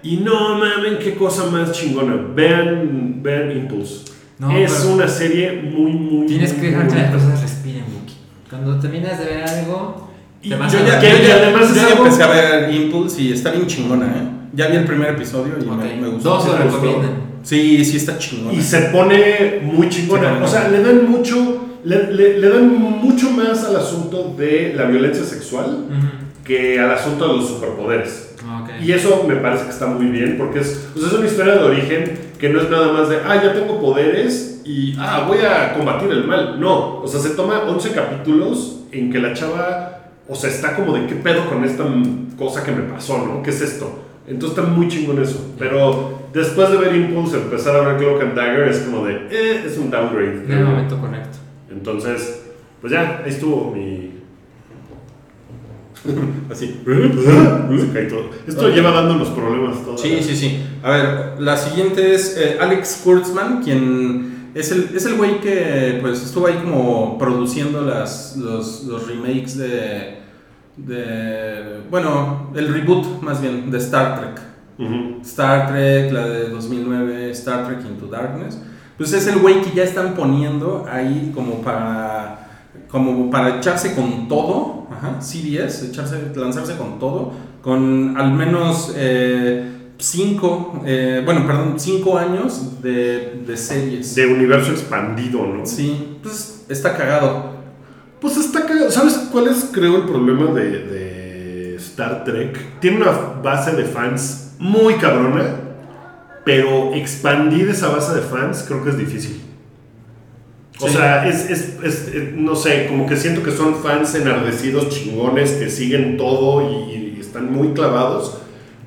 [0.03, 2.15] Y no mamen, qué cosa más chingona.
[2.35, 4.05] Vean, vean Impulse.
[4.39, 6.25] No, es pero- una serie muy, muy.
[6.27, 8.15] Tienes que dejar que las cosas respiren, Wookie.
[8.49, 10.09] Cuando terminas de ver algo,
[10.43, 12.27] Y te vas Yo a ya, Que- yo que ya- además ya algo- empecé a
[12.27, 14.27] ver Impulse y está bien chingona, ¿eh?
[14.55, 15.75] Ya vi el primer episodio y Ok.
[15.77, 16.29] me, me gustó.
[16.29, 17.11] Dos lo recomiendan.
[17.43, 18.53] Sí, sí está chingona.
[18.57, 20.37] Y se pone muy chingona.
[20.39, 21.60] Sí, o sea, le dan mucho.
[21.83, 26.07] Le, le- le dan mucho más al asunto de la violencia sexual Ujú.
[26.43, 28.35] que al asunto de los superpoderes.
[28.61, 28.69] Ok.
[28.83, 31.63] Y eso me parece que está muy bien porque es, sea, es una historia de
[31.63, 35.73] origen que no es nada más de, ah, ya tengo poderes y, ah, voy a
[35.73, 36.59] combatir el mal.
[36.59, 40.93] No, o sea, se toma 11 capítulos en que la chava, o sea, está como
[40.93, 41.83] de qué pedo con esta
[42.37, 43.41] cosa que me pasó, ¿no?
[43.43, 43.99] ¿Qué es esto?
[44.27, 45.53] Entonces está muy chingón eso.
[45.59, 49.63] Pero después de ver Impulse, empezar a ver Cloak and Dagger es como de, eh,
[49.65, 50.43] es un downgrade.
[50.45, 51.37] En el momento correcto.
[51.71, 52.43] Entonces,
[52.81, 54.11] pues ya, ahí estuvo mi...
[56.49, 56.81] Así.
[56.85, 58.29] Se cae todo.
[58.47, 60.01] Esto lleva dándonos problemas todos.
[60.01, 60.63] Sí, sí, sí.
[60.83, 65.99] A ver, la siguiente es eh, Alex Kurtzman, quien es el, es el güey que
[66.01, 70.17] pues estuvo ahí como produciendo las, los, los remakes de,
[70.77, 71.81] de...
[71.89, 74.51] Bueno, el reboot más bien de Star Trek.
[75.21, 78.59] Star Trek, la de 2009, Star Trek Into Darkness.
[79.01, 84.27] Pues es el güey que ya están poniendo ahí como para, como para echarse con
[84.27, 84.85] todo.
[84.91, 87.33] Ajá, CBS, echarse, lanzarse con todo.
[87.63, 94.13] Con al menos eh, cinco, eh, bueno, perdón, cinco años de, de series.
[94.13, 95.65] De universo expandido, ¿no?
[95.65, 97.55] Sí, pues está cagado.
[98.19, 98.91] Pues está cagado.
[98.91, 102.79] ¿Sabes cuál es, creo, el problema de, de Star Trek?
[102.79, 105.70] Tiene una base de fans muy cabrona,
[106.45, 109.41] pero expandir esa base de fans creo que es difícil.
[110.79, 110.93] O Sí.
[110.95, 115.51] sea, es, es- es- eh, no sé, como que siento que son fans enardecidos, chingones,
[115.51, 118.37] que siguen todo y, y están muy clavados,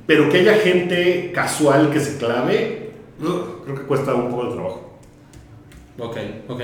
[0.07, 2.91] pero que haya gente casual que se clave,
[3.65, 4.99] creo que cuesta un poco de trabajo.
[5.99, 6.17] Ok,
[6.49, 6.61] ok.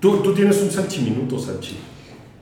[0.00, 1.76] Tú, tú tienes un salchiminuto, Salchi.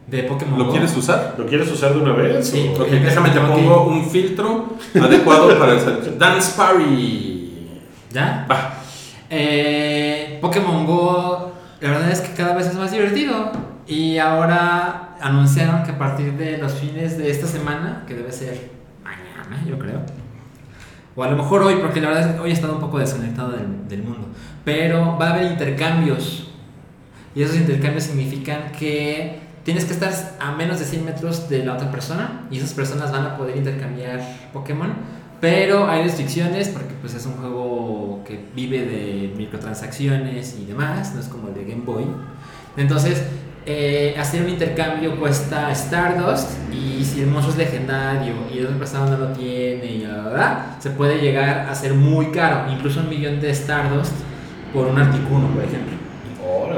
[0.07, 0.71] De Pokémon ¿Lo Go.
[0.71, 1.35] quieres usar?
[1.37, 2.49] ¿Lo quieres usar de una vez?
[2.49, 2.71] Sí.
[2.75, 7.38] o- Ok, déjame te pongo un filtro adecuado para el Dance Party.
[8.13, 8.47] ¿Ya?
[8.51, 8.75] Va.
[9.31, 13.53] Eh, Pokémon Go, la verdad es que cada vez es más divertido.
[13.87, 18.71] Y ahora anunciaron que a partir de los fines de esta semana, que debe ser
[19.03, 20.03] mañana, yo creo.
[21.17, 22.99] O a lo mejor hoy, porque la verdad es que hoy he estado un poco
[22.99, 24.29] desconectado del, del mundo.
[24.65, 26.51] Pero va a haber intercambios.
[27.35, 31.75] Y esos intercambios significan que tienes que estar a menos de 100 metros de la
[31.75, 32.47] otra persona.
[32.51, 34.21] Y esas personas van a poder intercambiar
[34.53, 34.93] Pokémon
[35.41, 41.21] pero hay restricciones porque pues es un juego que vive de microtransacciones y demás, no
[41.21, 42.05] es como el de Game Boy.
[42.77, 43.23] Entonces,
[43.67, 48.79] eh, hacer un intercambio cuesta Stardust y si el monstruo es legendario y el otro
[48.79, 53.01] persona no lo tiene y la verdad, se puede llegar a ser muy caro, incluso
[53.01, 54.13] un millón de Stardust
[54.73, 55.97] por un Articuno, por ejemplo.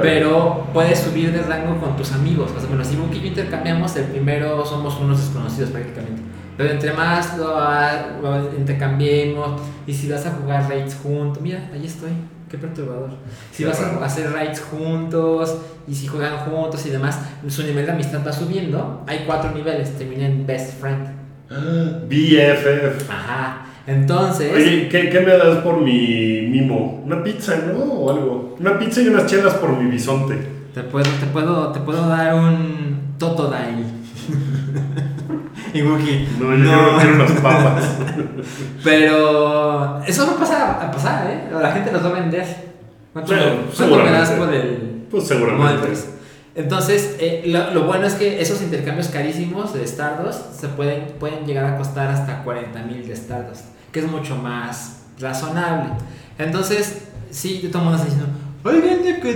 [0.01, 2.51] Pero puedes subir de rango con tus amigos.
[2.55, 6.30] O sea, bueno, si Buki y yo intercambiamos, el primero somos unos desconocidos prácticamente.
[6.57, 7.55] Pero entre más lo,
[8.21, 12.11] lo intercambiemos, y si vas a jugar raids juntos, mira, ahí estoy,
[12.49, 13.11] qué perturbador.
[13.51, 17.85] Si Qué vas a hacer raids juntos, y si juegan juntos y demás, su nivel
[17.85, 19.03] de amistad va subiendo.
[19.07, 21.07] Hay cuatro niveles, termina en Best Friend.
[22.09, 23.09] BFF.
[23.09, 23.65] Ajá.
[23.87, 24.53] Entonces.
[24.53, 27.01] Oye, ¿qué, qué me das por mi mimo?
[27.05, 27.79] Una pizza, ¿no?
[27.79, 28.55] O algo.
[28.59, 30.37] Una pizza y unas chelas por mi bisonte.
[30.73, 33.85] Te puedo, te puedo, te puedo dar un Totodile.
[35.73, 36.27] y Wookie.
[36.39, 37.83] No, yo quiero- quiero unas papas.
[38.83, 41.49] Pero eso no pasa a pasar, ¿eh?
[41.51, 42.45] La gente los va a vender.
[43.13, 45.89] ¿Cuánto, me das por el Pues seguramente.
[46.55, 51.45] Entonces, eh, lo, lo bueno es que esos intercambios carísimos de Stardust se pueden, pueden
[51.45, 55.91] llegar a costar hasta 40 mil de Stardust, que es mucho más razonable.
[56.37, 59.29] Entonces, sí, de todo el mundo está diciendo, gente que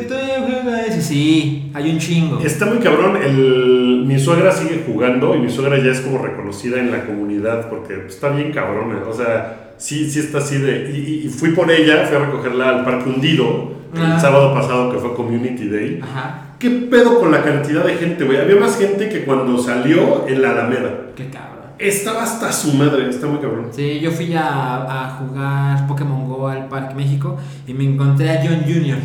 [0.88, 1.02] eso.
[1.02, 2.40] Sí, hay un chingo.
[2.40, 3.18] Está muy cabrón.
[3.18, 7.70] El, mi suegra sigue jugando y mi suegra ya es como reconocida en la comunidad
[7.70, 9.04] porque está bien cabrona.
[9.08, 10.92] O sea, sí, sí está así de.
[10.92, 15.16] Y, fui por ella, fui a recogerla al Parque Hundido el sábado pasado que fue
[15.16, 16.00] Community Day.
[16.04, 18.38] Ajá, ¿Qué pedo con la cantidad de gente, güey?
[18.38, 20.92] Había más gente que cuando salió en la Alameda.
[21.16, 21.55] qué cabrón.
[21.78, 23.68] Estaba hasta su madre, está muy cabrón.
[23.72, 28.42] Sí, yo fui a, a jugar Pokémon Go al Parque México y me encontré a
[28.44, 28.98] John Jr.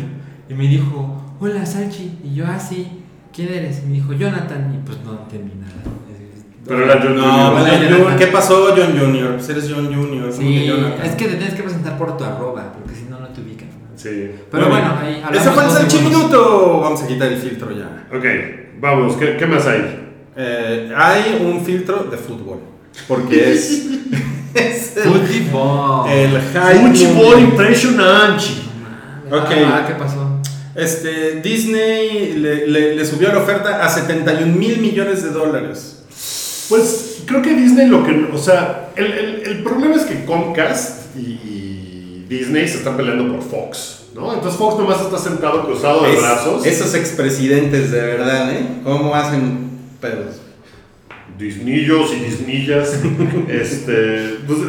[0.49, 2.19] Y me dijo, hola Salchi.
[2.23, 2.87] Y yo, ah, sí,
[3.33, 3.81] ¿quién eres?
[3.83, 4.73] Y me dijo, Jonathan.
[4.73, 5.73] Y pues no entendí nada.
[6.65, 8.17] Pero era John No, pues, Jonathan.
[8.17, 9.33] ¿qué pasó, John Junior?
[9.33, 10.29] Pues eres John Junior.
[10.29, 11.05] ¿cómo Sí, que Jonathan?
[11.05, 13.67] es que te tienes que presentar por tu arroba, porque si no, no te ubican.
[13.95, 14.31] Sí.
[14.49, 15.99] Pero bueno, ahí hablamos Ese fue el Salchi.
[15.99, 16.79] Minuto.
[16.81, 18.07] Vamos a quitar el filtro ya.
[18.15, 18.25] Ok,
[18.79, 20.10] vamos, ¿qué, qué más hay?
[20.43, 22.59] Eh, hay un filtro de fútbol.
[23.07, 23.85] Porque es.
[24.55, 26.09] es el, Fútbol.
[26.09, 28.43] el hype Fútbol impresionante.
[29.29, 29.49] Ok.
[29.65, 30.39] ah, ¿qué pasó?
[30.75, 36.03] Este, Disney le, le- le subió la oferta a 71 mil millones de dólares.
[36.69, 38.29] Pues creo que Disney lo que.
[38.33, 43.31] O sea, el, el- el problema es que Comcast y, y Disney se están peleando
[43.33, 44.33] por Fox, ¿no?
[44.33, 46.65] Entonces Fox nomás está sentado cruzado de Es- brazos.
[46.65, 48.65] esos expresidentes de verdad, ¿eh?
[48.83, 49.70] ¿Cómo hacen
[50.01, 50.41] pedos?
[51.37, 53.01] Disnillos y disnillas.
[53.47, 54.39] este.
[54.45, 54.59] Pues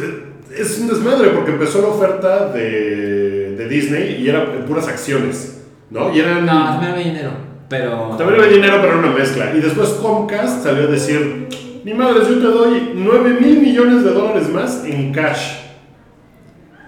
[0.57, 5.61] es un desmadre porque empezó la oferta de, de Disney y era en puras acciones,
[5.89, 6.13] ¿no?
[6.13, 6.45] Y eran.
[6.45, 7.31] No, también había dinero,
[7.67, 8.15] pero...
[8.17, 9.53] También había dinero, pero era una mezcla.
[9.55, 11.47] Y después Comcast salió a decir,
[11.83, 15.63] mi madre, yo te doy 9 mil millones de dólares más en cash.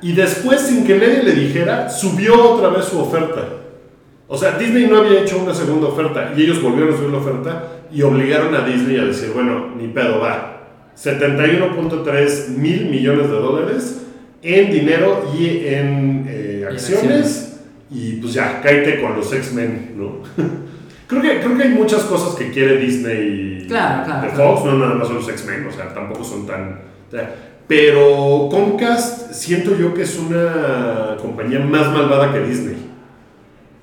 [0.01, 3.41] Y después, sin que nadie le dijera, subió otra vez su oferta.
[4.27, 7.17] O sea, Disney no había hecho una segunda oferta y ellos volvieron a subir la
[7.19, 7.63] oferta
[7.95, 10.63] y obligaron a Disney a decir, bueno, ni pedo, va.
[10.97, 14.01] 71.3 mil millones de dólares
[14.41, 17.61] en dinero y en eh, acciones.
[17.89, 20.19] Y pues ya, cállate con los X-Men, ¿no?
[21.07, 24.57] creo, que, creo que hay muchas cosas que quiere Disney Claro, claro, de claro.
[24.57, 26.81] Fox, no nada más son los X-Men, o sea, tampoco son tan...
[27.65, 32.75] pero Comcast siento yo que es una compañía más malvada que Disney.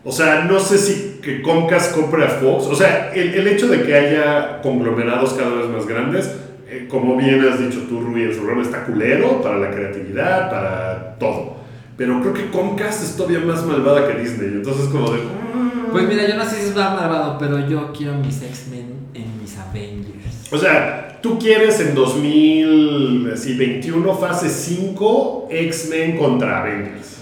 [0.05, 2.67] O sea, no sé si que Comcast compre a Fox.
[2.67, 6.35] O sea, el, el hecho de que haya conglomerados cada vez más grandes,
[6.69, 11.17] eh, como bien has dicho tú, Rui, su programa está culero para la creatividad, para
[11.19, 11.59] todo.
[11.97, 14.49] Pero creo que Comcast es todavía más malvada que Disney.
[14.49, 15.19] Entonces, como de.
[15.19, 15.93] mm.
[15.93, 19.41] Pues mira, yo no sé si es más malvado, pero yo quiero mis X-Men en
[19.41, 20.49] mis Avengers.
[20.51, 27.19] O sea, tú quieres en 2021, fase 5, X-Men contra Avengers.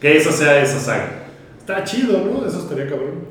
[0.00, 1.27] Que esa sea esa saga.
[1.68, 2.48] Está chido, ¿no?
[2.48, 3.26] Eso estaría cabrón.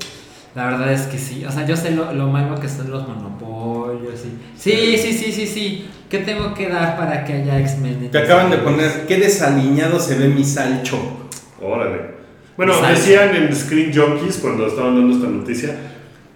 [0.54, 1.44] La verdad es que sí.
[1.44, 4.20] O sea, yo sé lo, lo malo que son los monopolios.
[4.24, 4.56] Y...
[4.56, 5.88] Sí, sí, sí, sí, sí.
[6.08, 8.04] ¿Qué tengo que dar para que haya X-Men?
[8.04, 10.98] en Te acaban de poner, qué desaliñado se ve mi salcho.
[11.60, 11.98] Órale.
[12.56, 15.76] Bueno, decían en Screen Junkies cuando estaban dando esta noticia.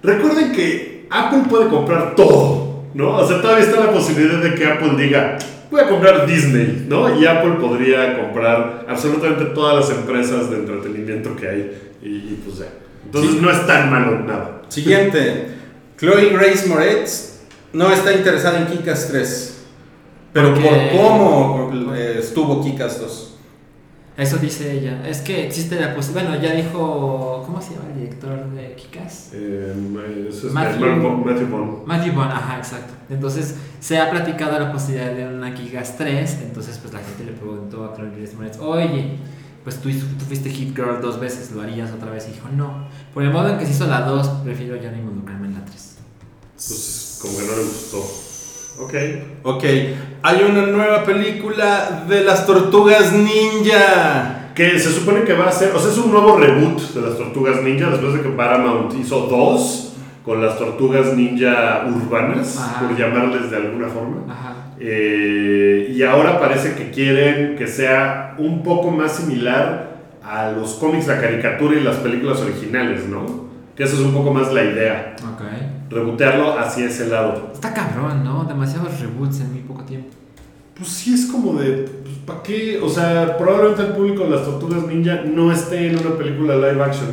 [0.02, 3.16] Recuerden que Apple puede comprar todo, ¿no?
[3.16, 5.38] O sea, todavía está la posibilidad de que Apple diga,
[5.70, 7.16] voy a comprar Disney, ¿no?
[7.20, 11.91] Y Apple podría comprar absolutamente todas las empresas de entretenimiento que hay.
[12.02, 12.66] Y, y pues ya.
[13.04, 13.38] Entonces Sí.
[13.40, 14.62] no es tan malo nada.
[14.68, 15.48] Siguiente.
[15.98, 17.40] Chloe Grace Moretz
[17.72, 19.48] no está interesada en Kikas 3.
[20.32, 20.62] Pero ¿Por
[20.96, 23.28] cómo eh, estuvo Kikas 2.
[24.16, 25.06] Eso dice ella.
[25.08, 26.30] Es que existe la posibilidad.
[26.30, 27.42] Bueno, ya dijo.
[27.46, 29.30] ¿Cómo se llama el director de Kikas?
[29.32, 29.72] Eh,
[30.28, 31.82] es Matthew- Matthew, Matthew Vaughn.
[31.86, 32.92] Matthew Vaughn, ajá, exacto.
[33.10, 36.38] Entonces se ha platicado la posibilidad de una Kikas 3.
[36.42, 39.16] Entonces, pues la gente le preguntó a Chloe Grace Moretz: Oye,
[39.64, 42.26] pues tú, tú fuiste Hit Girl dos veces, ¿lo harías otra vez?
[42.28, 42.86] Y dijo: No.
[43.14, 45.64] Por el modo en que se hizo la 2, prefiero ya no involucrarme en la
[45.64, 45.96] 3.
[46.54, 47.98] Pues como que no le gustó.
[48.80, 48.94] Ok.
[49.44, 49.64] Ok,
[50.22, 54.38] hay una nueva película de las tortugas ninja.
[54.54, 57.16] Que se supone que va a ser, o sea, es un nuevo reboot de las
[57.16, 59.94] Tortugas Ninja después de que Paramount hizo dos
[60.26, 62.86] con las Tortugas Ninja urbanas, Ajá.
[62.86, 64.30] por llamarles de alguna forma.
[64.30, 64.51] Ajá.
[64.84, 69.92] Eh, y ahora parece que quieren que sea un poco más similar
[70.24, 73.46] a los cómics, la caricatura y las películas originales, ¿no?
[73.76, 75.14] Que esa es un poco más la idea.
[75.22, 75.42] Ok.
[75.88, 77.50] Rebotearlo hacia ese lado.
[77.52, 78.42] Está cabrón, ¿no?
[78.44, 80.08] Demasiados reboots en muy poco tiempo.
[80.76, 82.80] Pues sí es como de, pues, ¿para qué?
[82.82, 86.82] O sea, probablemente el público de las Tortugas Ninja no esté en una película live
[86.82, 87.08] action.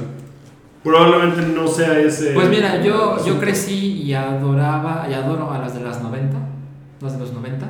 [0.84, 2.32] Probablemente no sea ese...
[2.32, 6.38] Pues mira, yo, yo crecí y adoraba y adoro a las de las 90,
[7.02, 7.68] las de los 90,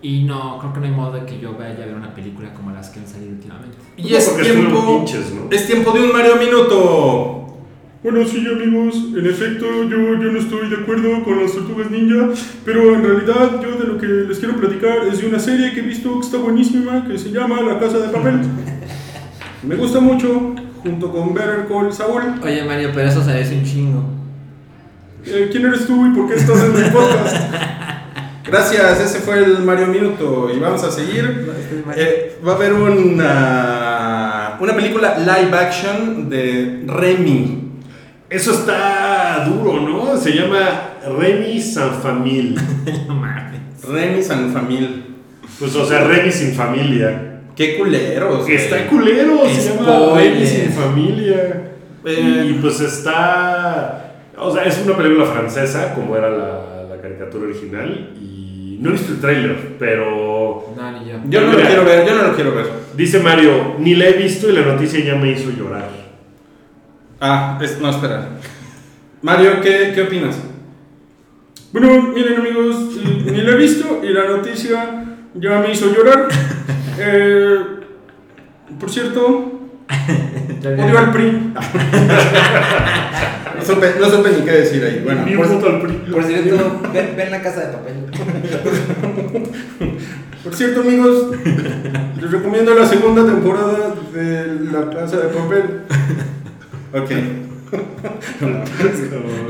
[0.00, 2.52] y no, creo que no hay modo de que yo vaya a ver una película
[2.54, 3.76] como las que han salido últimamente.
[3.96, 5.50] Y es tiempo, pinches, ¿no?
[5.50, 7.38] es tiempo de un Mario Minuto.
[8.00, 12.28] Bueno, sí, amigos, en efecto, yo, yo no estoy de acuerdo con las tortugas ninja,
[12.64, 15.80] pero en realidad yo de lo que les quiero platicar es de una serie que
[15.80, 18.40] he visto que está buenísima, que se llama La Casa de Papel.
[19.64, 22.34] Me gusta mucho, junto con Better Call Saul.
[22.40, 24.04] Oye Mario, pero eso se un chingo.
[25.24, 27.77] Eh, ¿Quién eres tú y por qué estás en mi podcast?
[28.48, 30.50] Gracias, ese fue el Mario Minuto.
[30.54, 31.52] Y vamos a seguir.
[31.94, 37.72] Eh, va a haber una, una película live action de Remy.
[38.30, 40.16] Eso está duro, ¿no?
[40.16, 42.58] Se llama Remy San Famil.
[43.06, 43.60] No mames.
[43.86, 45.04] Remy San Famil.
[45.58, 47.42] Pues, o sea, Remy sin familia.
[47.54, 48.46] Qué culeros.
[48.46, 50.14] Que está culero, se llama.
[50.14, 51.70] Remy sin familia.
[52.04, 52.46] Eh.
[52.50, 54.14] Y pues está.
[54.38, 58.14] O sea, es una película francesa, como era la, la caricatura original.
[58.20, 58.37] Y
[58.78, 60.74] no he visto el tráiler, pero.
[60.76, 61.16] No, ni yo.
[61.28, 62.66] Yo no lo quiero ver, yo no lo quiero ver.
[62.96, 65.88] Dice Mario, ni la he visto y la noticia ya me hizo llorar.
[67.20, 68.28] Ah, es- no, espera.
[69.22, 70.38] Mario, ¿qué, qué opinas?
[71.72, 72.76] Bueno, miren amigos,
[73.24, 75.04] ni la he visto y la noticia
[75.34, 76.28] ya me hizo llorar.
[77.00, 77.56] Eh,
[78.80, 79.20] por cierto,
[80.64, 81.52] odio al PRI.
[83.58, 85.00] No supe, no supe ni qué decir ahí.
[85.04, 85.94] Bueno, Ni por- un voto al PRI.
[86.12, 87.96] Por cierto, ven, ven la casa de papel.
[90.44, 91.30] Por cierto, amigos,
[92.20, 95.80] les recomiendo la segunda temporada de La Casa de Papel.
[96.94, 97.10] ok.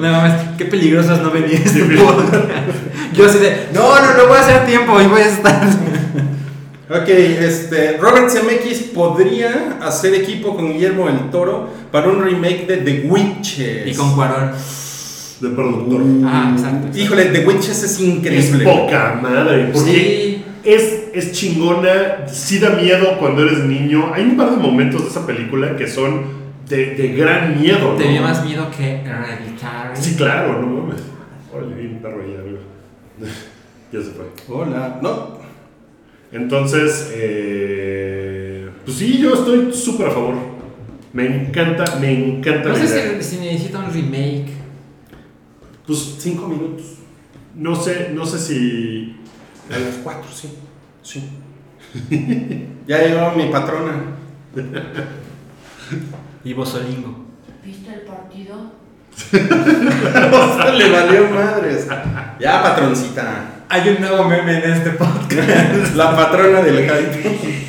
[0.00, 2.34] No mames, qué peligrosas no venía este podcast.
[3.14, 5.60] Yo así de, no, no, no voy a hacer tiempo y voy a estar.
[6.90, 12.76] Ok, este, Robert Zemeckis podría hacer equipo con Guillermo del Toro para un remake de
[12.78, 13.86] The Witches.
[13.88, 14.52] Y con Cuarón.
[15.40, 16.00] De productor.
[16.24, 16.78] Ah, exacto.
[16.86, 16.98] exacto.
[16.98, 18.64] Híjole, The Witches es Es increíble.
[18.64, 19.68] poca madre.
[19.72, 20.44] Porque Sí.
[20.64, 24.10] es, es chingona, sí da miedo cuando eres niño.
[24.14, 26.22] Hay un par de momentos de esa película que son
[26.68, 27.94] de, de gran miedo.
[27.96, 28.10] Te ¿no?
[28.12, 29.94] dio más miedo que Hereditary.
[29.94, 31.02] Sí, claro, no mames.
[31.54, 32.60] Órale, vi un perro ahí arriba.
[33.92, 34.24] ya se fue.
[34.48, 34.98] Hola.
[35.02, 35.37] No.
[36.32, 40.34] Entonces, eh, pues sí, yo estoy súper a favor.
[41.12, 43.22] Me encanta, me encanta No la sé idea.
[43.22, 44.52] si, si necesita un remake.
[45.86, 46.84] Pues Cinco minutos.
[47.54, 49.16] no sé, no sé si.
[49.74, 50.50] A las cuatro, sí.
[51.02, 51.28] Sí.
[52.86, 53.94] ya llegó mi patrona.
[56.44, 57.24] Y Bosolingo.
[57.64, 58.72] ¿Viste el partido?
[60.78, 61.88] Le valió madres.
[62.38, 63.57] Ya, patroncita.
[63.70, 65.94] Hay un nuevo meme en este podcast.
[65.96, 67.58] La patrona del hype.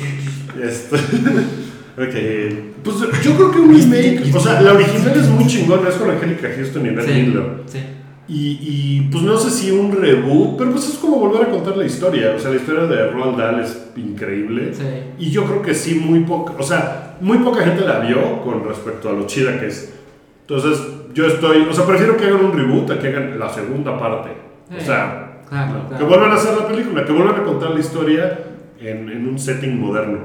[0.60, 2.82] Este, ok.
[2.84, 4.34] Pues yo creo que un remake.
[4.34, 5.88] O sea, la original es muy chingona.
[5.88, 7.34] Es con Angélica Houston y Beth Sí,
[7.66, 7.78] sí.
[8.28, 11.78] Y, y, pues no sé si un reboot, pero pues es como volver a contar
[11.78, 12.34] la historia.
[12.36, 14.74] O sea, la historia de Roald Dahl es increíble.
[14.74, 14.84] Sí.
[15.18, 18.62] Y yo creo que sí, muy poca, o sea, muy poca gente la vio con
[18.68, 19.94] respecto a lo chida que es.
[20.42, 20.78] Entonces,
[21.14, 24.30] yo estoy, o sea, prefiero que hagan un reboot a que hagan la segunda parte.
[24.76, 25.98] O sea, Claro, no, claro.
[25.98, 28.38] que vuelvan a hacer la película, que vuelvan a contar la historia
[28.80, 30.20] en, en un setting moderno.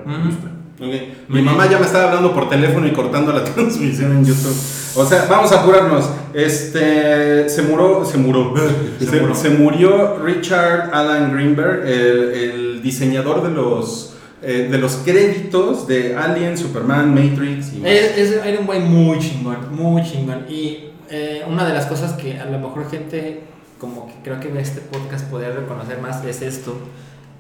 [0.80, 0.94] Ok.
[1.30, 4.56] Mi mamá ya me estaba hablando por teléfono y cortando la transmisión en YouTube.
[4.98, 6.10] O sea, vamos a apurarnos.
[6.34, 8.54] Este, se murió, se murió,
[9.00, 15.88] se, se murió Richard Alan Greenberg, el, el diseñador de los, eh, de los créditos
[15.88, 17.90] de Alien, Superman, Matrix y más.
[17.92, 20.46] Es, es- era un güey muy chingón, muy chingón.
[20.50, 23.42] Y eh, una de las cosas que a lo mejor gente,
[23.80, 26.78] como que creo que ve este podcast, podría reconocer más es esto.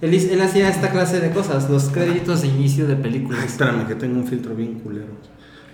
[0.01, 3.45] Él, él hacía esta clase de cosas, los créditos de inicio de Ay, películas.
[3.45, 5.07] espérame, que tengo un filtro bien culero.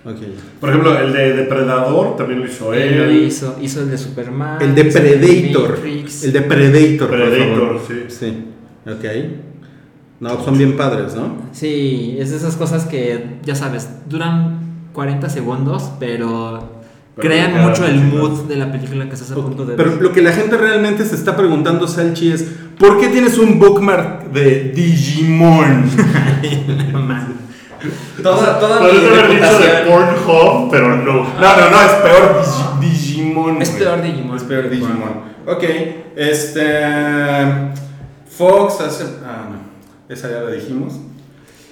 [0.05, 0.18] Ok.
[0.59, 2.82] Por ejemplo, el de Depredador también lo hizo él.
[2.82, 4.62] Él lo hizo, hizo el de Superman.
[4.62, 5.80] El de Predator.
[5.84, 7.07] El de Predator.
[7.09, 7.82] por Predator, favor.
[7.88, 8.03] sí.
[8.07, 8.45] Sí.
[8.89, 9.05] Ok.
[10.20, 11.36] No, son bien padres, ¿no?
[11.51, 14.59] Sí, es de esas cosas que, ya sabes, duran
[14.93, 16.80] 40 segundos, Pero
[17.18, 20.22] crean mucho el mood de la película que estás a punto de Pero lo que
[20.22, 22.45] la gente realmente se está preguntando, Salchi, es
[22.80, 25.89] ¿por qué tienes un bookmark de Digimon?
[28.24, 31.14] toda toda haber dicho de Pornhub, pero no.
[31.24, 33.62] No, no, no, es peor Digi- Digimon.
[33.62, 34.38] Es peor Digimon.
[34.38, 35.32] Es peor Digimon.
[35.47, 35.64] Ok,
[36.16, 36.62] este.
[38.30, 39.03] Fox hace.
[39.26, 40.14] Ah, no.
[40.14, 40.93] Esa ya la dijimos.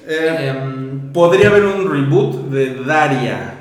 [0.07, 3.53] Eh, Em, Podría haber un reboot de Daria.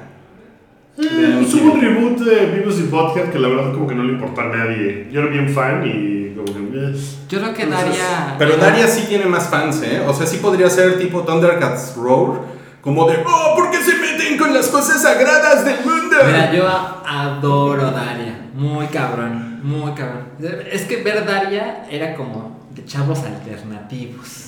[1.01, 4.03] Eh, pues hubo un reboot de Vivos y Podcast que la verdad como que no
[4.05, 5.09] le importó a nadie.
[5.12, 6.78] Yo era bien fan y como que...
[6.78, 7.01] eh.
[7.28, 8.34] yo creo que Entonces, Daria.
[8.38, 10.03] Pero era- Daria sí tiene más fans, ¿eh?
[10.07, 12.40] O sea, sí podría ser tipo Thundercats Roar.
[12.80, 16.16] Como de, oh, ¿por qué se meten con las cosas sagradas del mundo?
[16.26, 18.46] Mira, yo a- adoro Daria.
[18.55, 20.28] Muy cabrón, muy cabrón.
[20.70, 24.44] Es que ver Daria era como de chavos alternativos.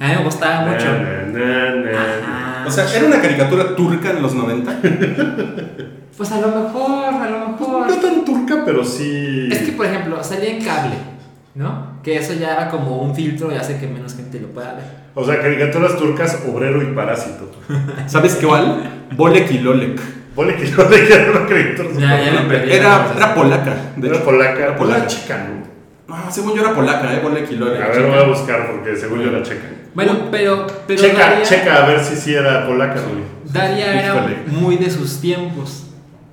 [0.00, 0.84] A mí me gustaba mucho.
[0.86, 2.00] Na, na, na, na.
[2.60, 2.64] Ajá.
[2.66, 4.80] O sea, ¿era una caricatura turca en los 90?
[6.16, 7.88] Pues a lo mejor, a lo mejor.
[7.90, 9.48] No tan turca, pero sí...
[9.50, 10.94] Es que, por ejemplo, salía en cable,
[11.56, 11.98] ¿no?
[12.04, 14.84] Que eso ya era como un filtro y hace que menos gente lo pueda ver.
[15.16, 17.50] O sea, caricaturas turcas, obrero y parásito.
[18.06, 19.06] ¿Sabes qué cuál?
[19.16, 20.00] Bolek y Lolek.
[20.36, 22.72] Que no le queda una caricatura Ya, ya me perdí.
[22.74, 23.76] Era, era polaca.
[23.96, 24.24] de Era hecho.
[24.24, 24.58] polaca.
[24.62, 25.06] Era polaca.
[25.08, 26.14] Chica, ¿no?
[26.16, 27.20] No, según yo era polaca, ¿eh?
[27.24, 27.82] Bolek y Lolek.
[27.82, 29.66] A ver, voy a buscar porque según yo era checa.
[29.94, 33.22] Bueno, pero, pero checa, Daria, checa a ver si sí era polaca, güey.
[33.44, 34.36] Daria era Híjole.
[34.48, 35.86] muy de sus tiempos.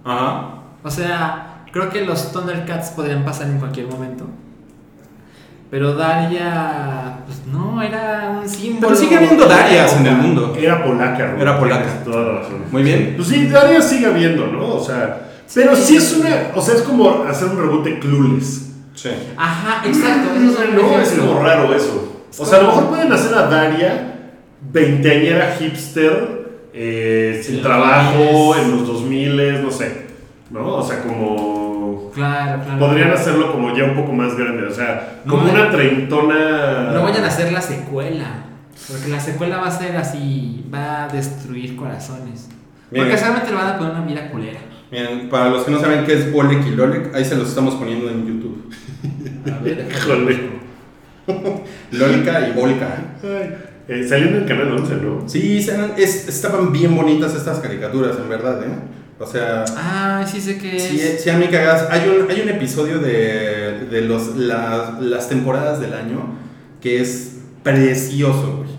[0.04, 0.56] Ajá.
[0.84, 4.26] O sea, creo que los Thundercats podrían pasar en cualquier momento.
[5.70, 8.88] Pero Daria, pues no, era un símbolo.
[8.90, 10.54] Pero sigue habiendo Darias en el mundo.
[10.60, 11.42] Era polaca, güey.
[11.42, 11.84] Era polaca.
[11.84, 12.64] Tienes Toda la razón.
[12.72, 13.14] Muy bien.
[13.16, 14.74] Pues sí, Daria sigue habiendo, ¿no?
[14.74, 16.52] O sea, pero sí es una.
[16.56, 18.70] O sea, es como hacer un reboot de Clueless.
[18.96, 19.10] Sí.
[19.38, 20.36] Ajá, exacto.
[20.36, 22.11] Eso es No, es como raro eso.
[22.38, 24.16] O sea, a lo mejor pueden hacer a Daria,
[24.72, 30.08] veinteañera hipster, eh, sin trabajo, en los 2000, no sé.
[30.50, 30.76] ¿No?
[30.76, 32.12] O sea, como.
[32.14, 32.80] Claro, claro.
[32.80, 36.92] Podrían hacerlo como ya un poco más grande, o sea, como una treintona.
[36.92, 38.46] No vayan a hacer la secuela.
[38.90, 42.50] Porque la secuela va a ser así, va a destruir corazones.
[42.90, 43.06] Bien.
[43.06, 44.60] Porque solamente le van a poner una mira culera.
[44.92, 47.76] Bien, para los que no saben qué es Bolek y Lolek, ahí se los estamos
[47.76, 48.74] poniendo en YouTube.
[49.50, 49.88] A ver.
[49.90, 50.61] Híjole.
[51.92, 52.88] Lolika y Volka.
[53.24, 53.56] Ay,
[53.88, 55.28] eh, salió en el canal 11, ¿no?
[55.28, 58.68] Sí, se- es- estaban bien bonitas estas caricaturas, en verdad, ¿eh?
[59.20, 60.84] O sea, Ah, sí sé que es.
[60.84, 61.88] sí, sí a mí cagadas.
[61.92, 66.36] Hay un, hay un episodio de, de los, la- las temporadas del año
[66.82, 68.72] que es precioso, güey.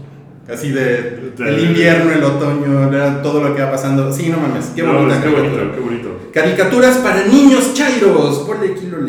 [0.53, 2.91] Así de De- el invierno, el otoño,
[3.23, 4.13] todo lo que va pasando.
[4.13, 5.63] Sí, no mames, qué No, bonita qué caricatura.
[5.65, 6.31] bonito, qué bonito.
[6.35, 8.99] Caricaturas para niños chairos, ponle kilo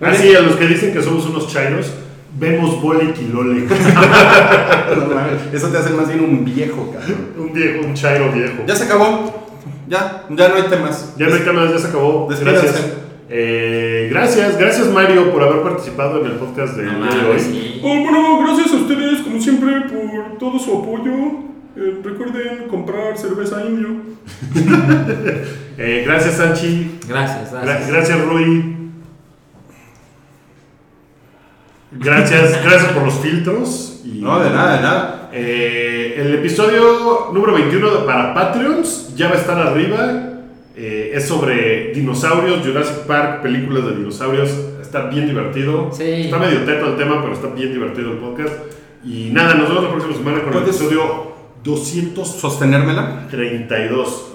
[0.00, 0.06] le.
[0.06, 1.92] Ah, sí, a los que dicen que somos unos chairos,
[2.38, 2.76] vemos.
[2.82, 7.28] No mames, Eso te hace más bien un viejo, cabrón.
[7.38, 8.64] un viejo, un chairo viejo.
[8.66, 9.46] Ya se acabó.
[9.88, 11.14] Ya, ya no hay temas.
[11.18, 12.26] Ya no hay temas, ya se acabó.
[12.28, 12.92] Gracias.
[13.30, 17.38] Eh, gracias, gracias Mario por haber participado en el podcast del No día de hoy.
[17.40, 17.80] sí.
[17.84, 21.12] Oh, bueno, gracias a ustedes, como siempre, por todo su apoyo.
[21.76, 23.88] Eh, recuerden comprar cerveza indio.
[25.80, 26.98] Eh, gracias Sanchi.
[27.08, 27.88] Gracias, Gra- gracias.
[27.92, 28.77] gracias Rui.
[31.90, 34.00] Gracias, gracias por los filtros.
[34.04, 35.30] Y, No, de nada, de nada.
[35.32, 40.24] Eh, el episodio número 21 de- para Patreons ya va a estar arriba.
[40.76, 44.50] Eh, es sobre dinosaurios, Jurassic Park, películas de dinosaurios.
[44.80, 45.90] Está bien divertido.
[45.92, 46.04] Sí.
[46.04, 48.54] Está medio teto el tema, pero está bien divertido el podcast.
[49.04, 51.32] Y nada, nos vemos la próxima semana con el ¿Puedes- episodio
[51.64, 52.28] 232.
[52.40, 53.26] Sostenérmela.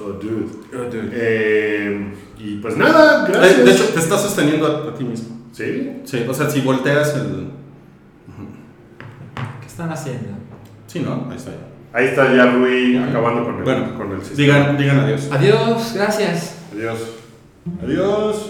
[0.05, 1.09] Oh, dude.
[1.13, 3.65] Eh, y pues nada, Eh, gracias.
[3.65, 5.42] De hecho, te estás sosteniendo a, a ti mismo.
[5.53, 6.01] Sí.
[6.03, 7.47] Sí, o sea, si volteas el.
[9.61, 10.29] ¿Qué están haciendo?
[10.87, 11.27] Sí, ¿no?
[11.29, 11.51] Ahí está.
[11.93, 14.57] Ahí está ya Rui acabando con el, Bueno, con el sistema.
[14.57, 15.29] digan, digan adiós.
[15.31, 16.57] Adiós, gracias.
[16.73, 16.99] Adiós.
[17.81, 18.49] Adiós.